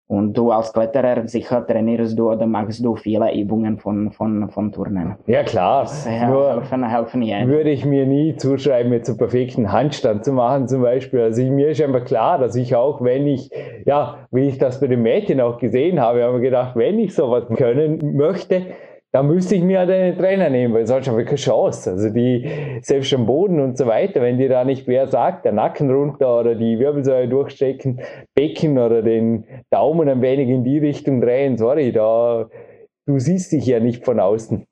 Und 0.07 0.35
du 0.35 0.51
als 0.51 0.73
Kletterer 0.73 1.27
sicher 1.27 1.67
trainierst 1.67 2.19
du 2.19 2.31
oder 2.31 2.47
machst 2.47 2.85
du 2.85 2.95
viele 2.95 3.35
Übungen 3.35 3.79
von, 3.79 4.13
von, 4.13 4.51
von 4.51 4.71
Turnen. 4.71 5.17
Ja 5.27 5.43
klar, 5.43 5.85
das, 5.85 6.07
Nur 6.07 6.53
helfen, 6.53 6.85
helfen 6.87 7.23
ja. 7.23 7.47
würde 7.47 7.71
ich 7.71 7.87
mir 7.87 8.05
nie 8.05 8.37
zuschreiben, 8.37 8.93
jetzt 8.93 9.09
einen 9.09 9.17
perfekten 9.17 9.73
Handstand 9.73 10.25
zu 10.25 10.33
machen 10.33 10.69
zum 10.69 10.83
Beispiel. 10.83 11.21
Also 11.21 11.41
ich, 11.41 11.51
mir 11.51 11.71
ist 11.71 11.81
einfach 11.81 12.05
klar, 12.05 12.39
dass 12.39 12.55
ich 12.55 12.77
auch, 12.77 13.03
wenn 13.03 13.27
ich, 13.27 13.51
ja, 13.87 14.19
wie 14.31 14.49
ich 14.49 14.59
das 14.59 14.79
bei 14.79 14.89
den 14.89 15.01
Mädchen 15.01 15.41
auch 15.41 15.59
gesehen 15.59 15.99
habe, 15.99 16.23
habe 16.23 16.37
ich 16.37 16.43
gedacht, 16.43 16.77
wenn 16.77 16.99
ich 16.99 17.15
sowas 17.15 17.45
können 17.57 18.15
möchte, 18.15 18.67
da 19.15 19.23
müsste 19.23 19.55
ich 19.55 19.63
mir 19.63 19.79
halt 19.79 19.91
einen 19.91 20.19
Trainer 20.19 20.51
nehmen, 20.51 20.75
weil 20.75 20.89
sonst 20.89 21.07
habe 21.07 21.23
ich 21.23 21.27
keine 21.29 21.39
Chance. 21.39 21.93
Also 21.93 22.11
die, 22.11 22.51
selbst 22.83 23.15
am 23.15 23.27
Boden 23.27 23.61
und 23.61 23.79
so 23.79 23.87
weiter, 23.87 24.21
wenn 24.21 24.39
dir 24.39 24.49
da 24.49 24.65
nicht 24.65 24.89
wer 24.89 25.07
sagt, 25.07 25.45
der 25.45 25.53
Nacken 25.53 25.89
runter 25.89 26.41
oder 26.41 26.57
die 26.57 26.81
Wirbelsäule 26.81 27.29
durchstecken, 27.29 28.01
Becken 28.35 28.77
oder 28.77 29.03
den 29.03 29.45
Daumen 29.71 30.09
ein 30.09 30.21
wenig 30.21 30.49
in 30.49 30.65
die 30.65 30.79
Richtung 30.79 31.21
drehen, 31.21 31.57
sorry, 31.57 31.93
da, 31.93 32.49
du 33.07 33.21
siehst 33.21 33.53
dich 33.53 33.67
ja 33.67 33.79
nicht 33.79 34.05
von 34.05 34.19
außen. 34.19 34.67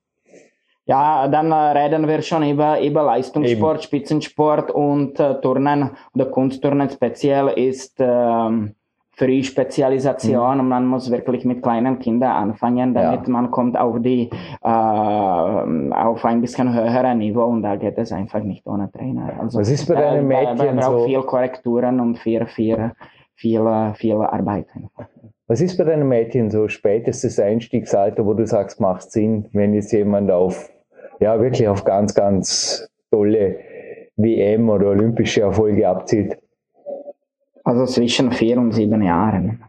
Ja, 0.87 1.29
dann 1.29 1.53
äh, 1.53 1.55
reden 1.55 2.09
wir 2.09 2.21
schon 2.23 2.43
über, 2.43 2.83
über 2.83 3.05
Leistungssport, 3.05 3.77
Eben. 3.77 3.83
Spitzensport 3.85 4.73
und 4.73 5.21
äh, 5.21 5.41
Turnen 5.41 5.93
oder 6.15 6.27
Kunstturnen 6.27 6.91
speziell 6.91 7.47
ist 7.47 7.95
ähm, 8.01 8.75
Frühspezialisation 9.15 10.55
mhm. 10.55 10.61
und 10.61 10.69
man 10.69 10.87
muss 10.87 11.11
wirklich 11.11 11.45
mit 11.45 11.63
kleinen 11.63 11.99
Kindern 11.99 12.33
anfangen, 12.33 12.95
damit 12.95 13.27
ja. 13.27 13.33
man 13.33 13.51
kommt 13.51 13.77
auf 13.77 14.01
die 14.01 14.31
äh, 14.63 14.67
auf 14.67 16.25
ein 16.25 16.41
bisschen 16.41 16.73
höhere 16.73 17.15
Niveau 17.15 17.45
und 17.45 17.63
da 17.63 17.77
geht 17.77 17.99
es 17.99 18.11
einfach 18.11 18.43
nicht 18.43 18.67
ohne 18.67 18.91
Trainer. 18.91 19.35
Also 19.39 19.59
Was 19.61 19.69
ist 19.69 19.87
bei 19.87 19.97
deinen 19.97 20.27
Mädchen 20.27 20.57
da, 20.57 20.73
da 20.73 20.83
so? 20.83 21.05
viel 21.05 21.21
Korrekturen 21.23 22.01
und 22.01 22.19
viel, 22.19 22.47
viel, 22.47 22.93
viel, 23.35 23.93
viel 23.95 24.17
Arbeit. 24.17 24.67
Was 25.47 25.61
ist 25.61 25.77
bei 25.77 25.85
deinen 25.85 26.09
Mädchen 26.09 26.51
so 26.51 26.69
spätestes 26.69 27.39
Einstiegsalter, 27.39 28.25
wo 28.25 28.33
du 28.33 28.47
sagst, 28.47 28.81
macht 28.81 29.11
Sinn, 29.11 29.49
wenn 29.53 29.75
jetzt 29.75 29.93
jemand 29.93 30.31
auf 30.31 30.71
ja 31.21 31.39
wirklich 31.39 31.69
auf 31.69 31.85
ganz, 31.85 32.15
ganz 32.15 32.89
tolle 33.11 33.59
WM 34.17 34.71
oder 34.71 34.87
olympische 34.89 35.43
Erfolge 35.43 35.87
abzielt? 35.87 36.39
Also 37.65 37.87
zwischen 37.87 38.33
vier 38.33 38.59
und 38.59 38.73
sieben 38.73 39.03
Jahren. 39.03 39.65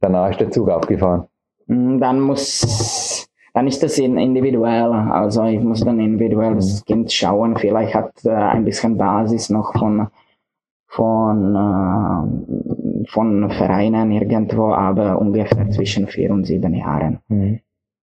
Danach 0.00 0.30
ist 0.30 0.40
der 0.40 0.50
Zug 0.50 0.70
abgefahren. 0.70 1.26
Mm, 1.66 1.98
dann 1.98 2.20
muss, 2.20 3.26
dann 3.54 3.66
ist 3.66 3.82
das 3.82 3.98
individuell. 3.98 4.92
Also 4.92 5.44
ich 5.44 5.60
muss 5.60 5.84
dann 5.84 6.00
individuell 6.00 6.56
das 6.56 6.84
Kind 6.84 7.12
schauen. 7.12 7.56
Vielleicht 7.56 7.94
hat 7.94 8.24
äh, 8.24 8.30
ein 8.30 8.64
bisschen 8.64 8.96
Basis 8.96 9.50
noch 9.50 9.72
von, 9.72 10.08
von, 10.86 11.54
äh, 11.56 13.06
von 13.08 13.50
Vereinen 13.50 14.12
irgendwo, 14.12 14.72
aber 14.72 15.18
ungefähr 15.18 15.70
zwischen 15.70 16.06
vier 16.06 16.30
und 16.30 16.44
sieben 16.44 16.74
Jahren 16.74 17.20
mhm. 17.28 17.60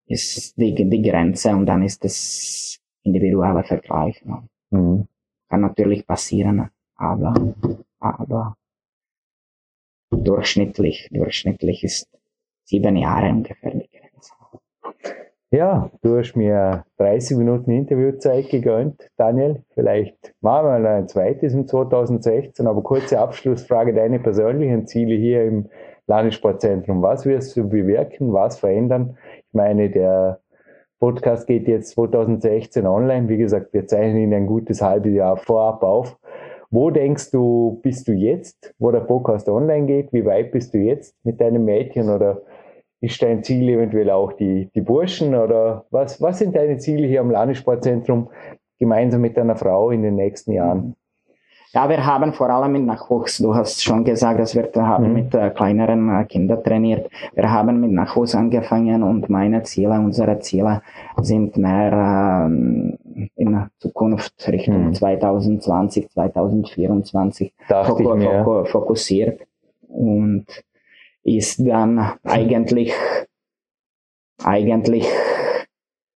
ist 0.08 0.58
die, 0.58 0.74
die 0.74 1.02
Grenze 1.02 1.56
und 1.56 1.66
dann 1.66 1.84
ist 1.84 2.04
es 2.04 2.80
individueller 3.04 3.64
Vergleich. 3.64 4.24
Mhm. 4.72 5.08
Kann 5.50 5.62
natürlich 5.62 6.06
passieren, 6.06 6.70
aber, 6.96 7.34
aber 8.00 8.56
durchschnittlich, 10.18 11.10
durchschnittlich 11.12 11.84
ist 11.84 12.08
sieben 12.64 12.96
Jahre 12.96 13.30
ungefähr 13.30 13.72
die 13.72 13.90
Grenze. 13.90 14.32
Ja, 15.52 15.90
du 16.02 16.18
hast 16.18 16.36
mir 16.36 16.84
30 16.98 17.38
Minuten 17.38 17.72
Interviewzeit 17.72 18.50
gegönnt, 18.50 19.10
Daniel. 19.16 19.64
Vielleicht 19.74 20.34
machen 20.42 20.84
wir 20.84 20.90
ein 20.90 21.08
zweites 21.08 21.54
im 21.54 21.68
2016, 21.68 22.68
aber 22.68 22.82
kurze 22.82 23.20
Abschlussfrage, 23.20 23.94
deine 23.94 24.20
persönlichen 24.20 24.88
Ziele 24.88 25.16
hier 25.16 25.46
im 25.46 25.70
Landessportzentrum. 26.08 27.02
Was 27.02 27.26
wirst 27.26 27.56
du 27.56 27.70
bewirken, 27.70 28.34
was 28.34 28.60
verändern? 28.60 29.18
Ich 29.48 29.54
meine, 29.54 29.90
der 29.90 30.40
Podcast 31.00 31.48
geht 31.48 31.68
jetzt 31.68 31.92
2016 31.92 32.86
online. 32.88 33.30
Wie 33.30 33.38
gesagt, 33.38 33.74
wir 33.74 33.88
zeichnen 33.88 34.24
ihn 34.24 34.34
ein 34.34 34.48
gutes 34.48 34.82
halbes 34.82 35.14
Jahr 35.14 35.38
vorab 35.38 35.84
auf. 35.84 36.18
Wo 36.72 36.90
denkst 36.90 37.32
du, 37.32 37.80
bist 37.82 38.08
du 38.08 38.12
jetzt, 38.14 38.74
wo 38.80 38.92
der 38.92 39.02
Podcast 39.02 39.48
online 39.50 39.86
geht? 39.86 40.14
Wie 40.14 40.26
weit 40.26 40.52
bist 40.52 40.74
du 40.74 40.78
jetzt 40.78 41.16
mit 41.24 41.40
deinem 41.40 41.66
Mädchen 41.66 42.10
oder 42.10 42.42
ist 43.02 43.22
dein 43.22 43.44
Ziel 43.44 43.70
eventuell 43.70 44.10
auch 44.10 44.34
die, 44.34 44.70
die 44.74 44.82
Burschen 44.82 45.36
oder 45.36 45.86
was, 45.92 46.22
was 46.22 46.40
sind 46.40 46.56
deine 46.56 46.78
Ziele 46.78 47.08
hier 47.08 47.22
am 47.22 47.30
Landessportzentrum 47.30 48.30
gemeinsam 48.80 49.22
mit 49.22 49.38
deiner 49.38 49.56
Frau 49.56 49.92
in 49.92 50.02
den 50.02 50.16
nächsten 50.16 50.54
Jahren? 50.54 50.96
Ja, 51.76 51.90
wir 51.90 52.06
haben 52.06 52.32
vor 52.32 52.50
allem 52.50 52.72
mit 52.72 52.86
Nachwuchs, 52.86 53.40
du 53.40 53.54
hast 53.54 53.84
schon 53.84 54.06
gesagt, 54.06 54.40
dass 54.40 54.56
wir 54.56 54.72
haben 54.76 55.10
mhm. 55.10 55.14
mit 55.14 55.36
äh, 55.36 55.50
kleineren 55.50 56.10
äh, 56.10 56.24
Kindern 56.24 56.64
trainiert. 56.64 57.10
Wir 57.34 57.52
haben 57.52 57.82
mit 57.82 57.92
Nachwuchs 57.92 58.34
angefangen 58.34 59.04
und 59.04 59.30
meine 59.30 59.62
Ziele, 59.64 60.00
unsere 60.00 60.40
Ziele 60.40 60.82
sind 61.18 61.58
mehr 61.58 62.46
ähm, 62.48 62.98
in 63.36 63.70
Zukunft 63.80 64.48
Richtung 64.48 64.88
mhm. 64.88 64.94
2020, 64.94 66.10
2024 66.10 67.54
fok 67.68 68.02
fok 68.44 68.68
fokussiert 68.68 69.42
und 69.88 70.46
ist 71.24 71.66
dann 71.66 72.14
eigentlich 72.24 72.94
eigentlich 74.44 75.08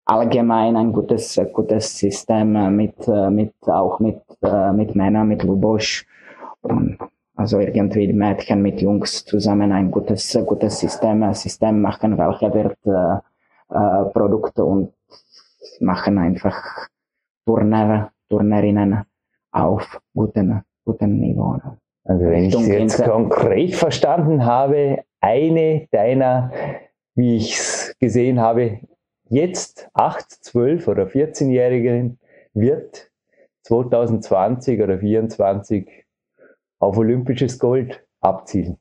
allgemein 0.05 0.77
ein 0.77 0.93
gutes, 0.93 1.41
gutes 1.53 1.99
System 1.99 2.57
äh, 2.57 2.71
mit, 2.71 3.07
äh, 3.07 3.31
mit, 3.31 3.55
auch 3.67 4.01
mit, 4.01 4.21
äh, 4.43 4.73
mit 4.73 4.95
Männern, 4.97 5.29
mit 5.29 5.43
Lubosch. 5.43 6.07
Und 6.63 6.99
also 7.37 7.61
irgendwie 7.61 8.13
Mädchen 8.13 8.63
mit 8.63 8.81
Jungs 8.81 9.25
zusammen 9.25 9.71
ein 9.71 9.91
gutes, 9.91 10.37
gutes 10.47 10.81
System, 10.81 11.33
System 11.35 11.81
machen, 11.81 12.19
welche 12.19 12.53
wird 12.53 12.79
äh, 12.85 14.11
Produkte 14.13 14.65
und 14.65 14.93
machen 15.81 16.19
einfach 16.19 16.89
Turner, 17.47 18.13
Turnerinnen 18.29 19.05
auf 19.53 20.01
guten, 20.15 20.63
guten 20.85 21.19
Niveau. 21.19 21.59
Also 22.05 22.25
wenn 22.27 22.45
ich 22.45 22.55
es 22.55 22.67
jetzt 22.67 23.05
konkret 23.05 23.75
verstanden 23.75 24.45
habe, 24.45 25.05
eine 25.21 25.87
deiner, 25.91 26.53
wie 27.15 27.37
ich 27.37 27.57
es 27.57 27.97
gesehen 27.99 28.41
habe, 28.41 28.81
jetzt 29.29 29.89
8, 29.95 30.31
12 30.31 30.89
oder 30.89 31.07
14-Jährigen 31.07 32.19
wird 32.55 33.11
2020 33.65 34.81
oder 34.81 34.99
2024 34.99 36.07
auf 36.81 36.97
olympisches 36.97 37.59
Gold 37.59 38.05
abzielen? 38.21 38.79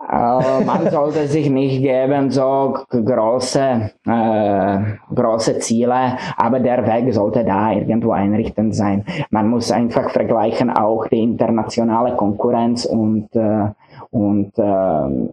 Äh, 0.00 0.64
man 0.64 0.90
sollte 0.90 1.26
sich 1.26 1.50
nicht 1.50 1.82
geben 1.82 2.30
so 2.30 2.78
große, 2.90 3.90
äh, 4.06 4.78
große 5.12 5.58
Ziele, 5.58 6.16
aber 6.36 6.60
der 6.60 6.86
Weg 6.86 7.12
sollte 7.12 7.44
da 7.44 7.72
irgendwo 7.72 8.12
einrichtend 8.12 8.76
sein. 8.76 9.04
Man 9.30 9.48
muss 9.48 9.72
einfach 9.72 10.08
vergleichen 10.10 10.70
auch 10.70 11.08
die 11.08 11.22
internationale 11.22 12.14
Konkurrenz 12.16 12.84
und, 12.84 13.34
äh, 13.34 13.70
und 14.10 14.56
äh, 14.56 15.32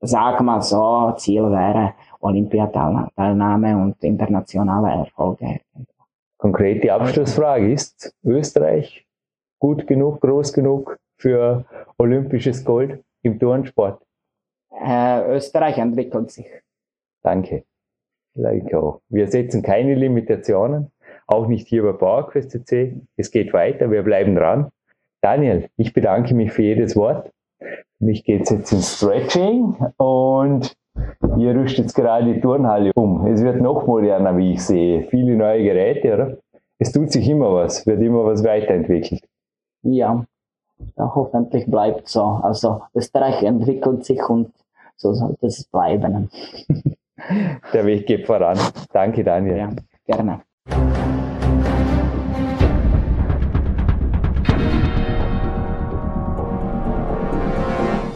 sag 0.00 0.40
mal 0.40 0.60
so, 0.60 1.12
Ziel 1.16 1.44
wäre 1.44 1.94
Olympiateilnahme 2.20 3.76
und 3.76 4.02
internationale 4.02 5.04
Erfolge. 5.04 5.60
Konkrete 6.36 6.92
Abschlussfrage 6.92 7.72
ist 7.72 8.12
Österreich 8.24 9.06
gut 9.60 9.86
genug, 9.86 10.20
groß 10.20 10.52
genug 10.52 10.98
für 11.16 11.64
olympisches 11.96 12.64
Gold 12.64 13.04
im 13.28 13.38
Turnsport? 13.38 14.02
Äh, 14.70 15.36
Österreich 15.36 15.78
entwickelt 15.78 16.30
sich. 16.30 16.46
Danke. 17.22 17.64
Like 18.34 18.72
auch. 18.74 19.00
Wir 19.08 19.28
setzen 19.28 19.62
keine 19.62 19.94
Limitationen, 19.94 20.90
auch 21.26 21.46
nicht 21.46 21.66
hier 21.68 21.82
bei 21.82 21.92
PowerQuest 21.92 22.50
CC. 22.50 23.00
Es 23.16 23.30
geht 23.30 23.52
weiter, 23.52 23.90
wir 23.90 24.02
bleiben 24.02 24.36
dran. 24.36 24.70
Daniel, 25.20 25.68
ich 25.76 25.92
bedanke 25.92 26.34
mich 26.34 26.52
für 26.52 26.62
jedes 26.62 26.94
Wort. 26.94 27.32
Für 27.58 28.04
mich 28.04 28.24
geht 28.24 28.42
es 28.42 28.50
jetzt 28.50 28.72
ins 28.72 28.96
Stretching 28.96 29.76
und 29.96 30.76
Ihr 31.36 31.54
rüstet 31.54 31.86
jetzt 31.86 31.94
gerade 31.94 32.32
die 32.32 32.40
Turnhalle 32.40 32.92
um. 32.94 33.26
Es 33.26 33.42
wird 33.42 33.60
noch 33.60 33.86
moderner, 33.86 34.36
wie 34.36 34.52
ich 34.52 34.62
sehe. 34.62 35.04
Viele 35.04 35.36
neue 35.36 35.62
Geräte, 35.62 36.14
oder? 36.14 36.38
Es 36.78 36.92
tut 36.92 37.12
sich 37.12 37.28
immer 37.28 37.52
was, 37.54 37.86
wird 37.86 38.00
immer 38.00 38.24
was 38.24 38.44
weiterentwickelt. 38.44 39.22
Ja, 39.82 40.24
ja 40.96 41.12
hoffentlich 41.14 41.66
bleibt 41.66 42.08
so. 42.08 42.22
Also 42.22 42.82
Österreich 42.94 43.42
entwickelt 43.42 44.04
sich 44.04 44.22
und 44.28 44.52
so 44.96 45.14
sollte 45.14 45.46
es 45.46 45.64
bleiben. 45.64 46.30
Der 47.72 47.86
Weg 47.86 48.06
geht 48.06 48.26
voran. 48.26 48.58
Danke, 48.92 49.24
Daniel. 49.24 49.56
Ja, 49.56 49.70
gerne. 50.06 50.40